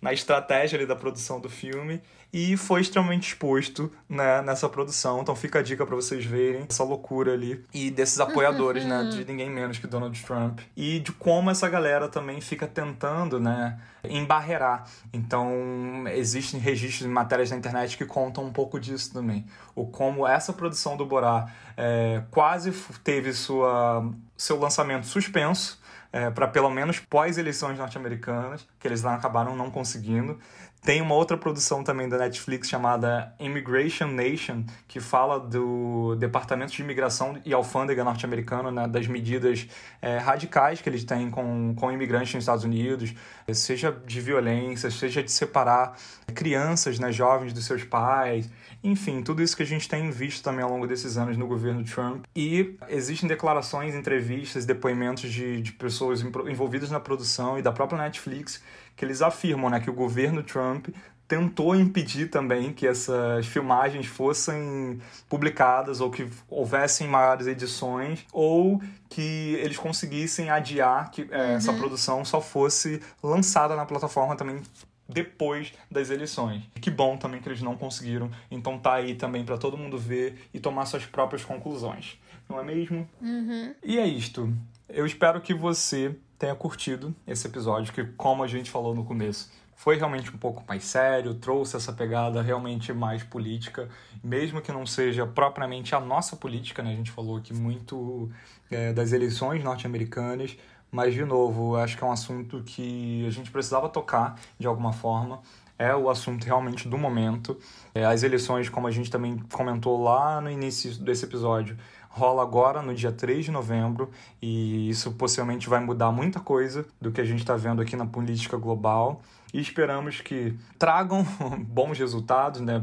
[0.00, 2.00] na estratégia ali da produção do filme
[2.34, 5.20] e foi extremamente exposto né, nessa produção.
[5.20, 9.24] Então fica a dica para vocês verem essa loucura ali e desses apoiadores, né, de
[9.24, 14.84] ninguém menos que Donald Trump e de como essa galera também fica tentando, né, embarrear.
[15.12, 19.46] Então existem registros e matérias na internet que contam um pouco disso também.
[19.74, 22.72] O como essa produção do Borá é, quase
[23.02, 25.80] teve sua seu lançamento suspenso
[26.14, 30.38] é, para pelo menos pós-eleições norte-americanas, que eles lá acabaram não conseguindo.
[30.84, 36.82] Tem uma outra produção também da Netflix chamada Immigration Nation, que fala do Departamento de
[36.82, 39.66] Imigração e Alfândega norte-americano, né, das medidas
[40.02, 43.14] é, radicais que eles têm com, com imigrantes nos Estados Unidos,
[43.54, 45.96] seja de violência, seja de separar
[46.34, 48.50] crianças, né, jovens dos seus pais,
[48.82, 51.82] enfim, tudo isso que a gente tem visto também ao longo desses anos no governo
[51.82, 52.26] Trump.
[52.36, 58.62] E existem declarações, entrevistas, depoimentos de, de pessoas envolvidas na produção e da própria Netflix
[58.96, 60.88] que eles afirmam né, que o governo Trump
[61.26, 69.54] tentou impedir também que essas filmagens fossem publicadas ou que houvessem maiores edições ou que
[69.60, 71.56] eles conseguissem adiar que é, uhum.
[71.56, 74.60] essa produção só fosse lançada na plataforma também
[75.08, 76.62] depois das eleições.
[76.80, 78.30] Que bom também que eles não conseguiram.
[78.50, 82.18] Então tá aí também para todo mundo ver e tomar suas próprias conclusões.
[82.48, 83.08] Não é mesmo?
[83.20, 83.74] Uhum.
[83.82, 84.52] E é isto.
[84.88, 89.50] Eu espero que você tenha curtido esse episódio, que, como a gente falou no começo,
[89.76, 93.88] foi realmente um pouco mais sério, trouxe essa pegada realmente mais política,
[94.22, 96.92] mesmo que não seja propriamente a nossa política, né?
[96.92, 98.30] A gente falou aqui muito
[98.70, 100.56] é, das eleições norte-americanas,
[100.90, 104.92] mas, de novo, acho que é um assunto que a gente precisava tocar de alguma
[104.92, 105.42] forma.
[105.76, 107.58] É o assunto realmente do momento.
[107.92, 111.76] É, as eleições, como a gente também comentou lá no início desse episódio,
[112.14, 114.08] rola agora no dia 3 de novembro
[114.40, 118.06] e isso possivelmente vai mudar muita coisa do que a gente está vendo aqui na
[118.06, 119.20] política global.
[119.52, 121.26] E esperamos que tragam
[121.66, 122.80] bons resultados, né?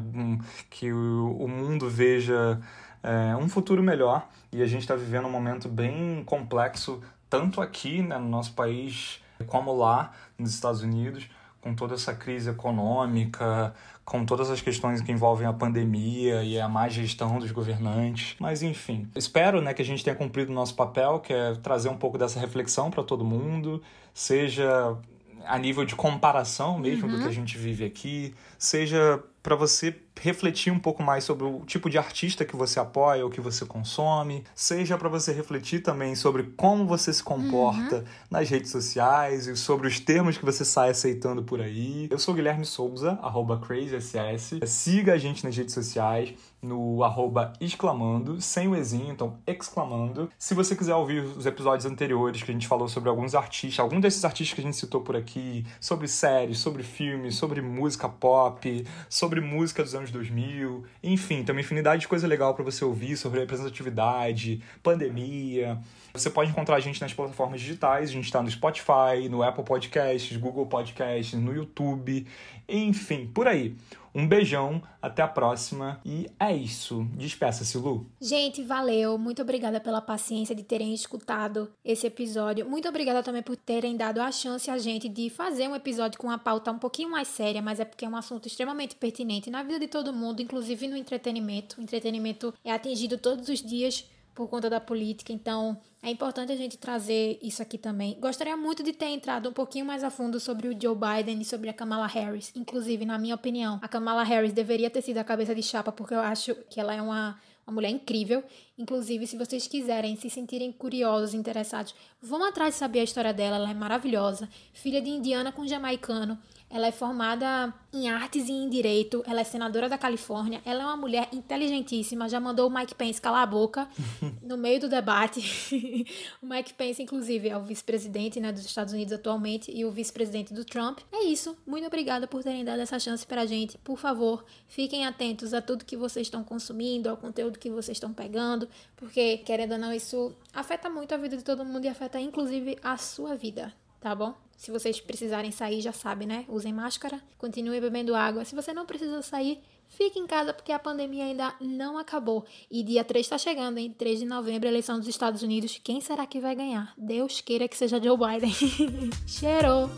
[0.70, 2.60] que o, mundo veja
[3.02, 4.28] é, um futuro melhor.
[4.52, 9.22] E a gente está vivendo um momento bem complexo tanto aqui né, no nosso país
[9.48, 11.30] como lá nos Estados Unidos
[11.62, 13.74] com toda essa crise econômica,
[14.04, 18.36] com todas as questões que envolvem a pandemia e a má gestão dos governantes.
[18.40, 21.90] Mas enfim, espero né, que a gente tenha cumprido o nosso papel, que é trazer
[21.90, 23.82] um pouco dessa reflexão para todo mundo,
[24.14, 24.98] seja
[25.46, 27.16] a nível de comparação mesmo uhum.
[27.16, 31.62] do que a gente vive aqui, seja para você refletir um pouco mais sobre o
[31.66, 36.16] tipo de artista que você apoia ou que você consome, seja para você refletir também
[36.16, 38.04] sobre como você se comporta uhum.
[38.30, 42.08] nas redes sociais e sobre os termos que você sai aceitando por aí.
[42.12, 44.60] Eu sou Guilherme Souza, arroba CrazySS.
[44.66, 50.30] Siga a gente nas redes sociais no arroba exclamando, sem o exinho, então exclamando.
[50.38, 54.00] Se você quiser ouvir os episódios anteriores que a gente falou sobre alguns artistas, algum
[54.00, 58.86] desses artistas que a gente citou por aqui, sobre séries, sobre filmes, sobre música pop,
[59.10, 63.18] sobre música dos anos 2000, enfim, tem uma infinidade de coisa legal para você ouvir
[63.18, 65.80] sobre representatividade, pandemia.
[66.14, 69.64] Você pode encontrar a gente nas plataformas digitais, a gente está no Spotify, no Apple
[69.64, 72.28] Podcasts, Google Podcasts, no YouTube,
[72.68, 73.76] enfim, por aí.
[74.14, 77.08] Um beijão, até a próxima e é isso.
[77.16, 78.06] Despeça-se, Lu.
[78.20, 79.18] Gente, valeu.
[79.18, 82.70] Muito obrigada pela paciência de terem escutado esse episódio.
[82.70, 86.28] Muito obrigada também por terem dado a chance a gente de fazer um episódio com
[86.28, 89.64] uma pauta um pouquinho mais séria, mas é porque é um assunto extremamente pertinente na
[89.64, 91.80] vida de todo mundo, inclusive no entretenimento.
[91.80, 94.06] O entretenimento é atingido todos os dias
[94.42, 98.18] por conta da política, então é importante a gente trazer isso aqui também.
[98.20, 101.46] Gostaria muito de ter entrado um pouquinho mais a fundo sobre o Joe Biden e
[101.46, 102.52] sobre a Kamala Harris.
[102.56, 106.16] Inclusive, na minha opinião, a Kamala Harris deveria ter sido a cabeça de chapa, porque
[106.16, 108.44] eu acho que ela é uma, uma mulher incrível.
[108.80, 113.58] Inclusive, se vocês quiserem se sentirem curiosos, interessados, vão atrás de saber a história dela.
[113.58, 114.50] Ela é maravilhosa.
[114.74, 116.36] Filha de indiana com jamaicano.
[116.72, 119.24] Ela é formada em artes e em direito.
[119.28, 120.62] Ela é senadora da Califórnia.
[120.66, 122.30] Ela é uma mulher inteligentíssima.
[122.30, 123.88] Já mandou o Mike Pence calar a boca
[124.42, 125.42] no meio do debate.
[126.42, 130.54] o Mike Pence, inclusive, é o vice-presidente né, dos Estados Unidos atualmente e o vice-presidente
[130.54, 131.00] do Trump.
[131.12, 131.58] É isso.
[131.68, 133.78] Muito obrigada por terem dado essa chance pra gente.
[133.80, 138.14] Por favor, fiquem atentos a tudo que vocês estão consumindo, ao conteúdo que vocês estão
[138.14, 142.20] pegando, porque, querendo ou não, isso afeta muito a vida de todo mundo e afeta
[142.20, 144.34] inclusive a sua vida, tá bom?
[144.58, 146.46] Se vocês precisarem sair, já sabem, né?
[146.50, 148.44] Usem máscara, continuem bebendo água.
[148.44, 152.46] Se você não precisa sair, fique em casa porque a pandemia ainda não acabou.
[152.70, 153.96] E dia 3 está chegando, hein?
[153.98, 155.80] 3 de novembro, eleição dos Estados Unidos.
[155.84, 156.94] Quem será que vai ganhar?
[156.98, 158.54] Deus queira que seja Joe Biden.
[159.26, 159.90] Cheirou!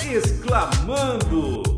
[0.00, 1.73] Exclamando!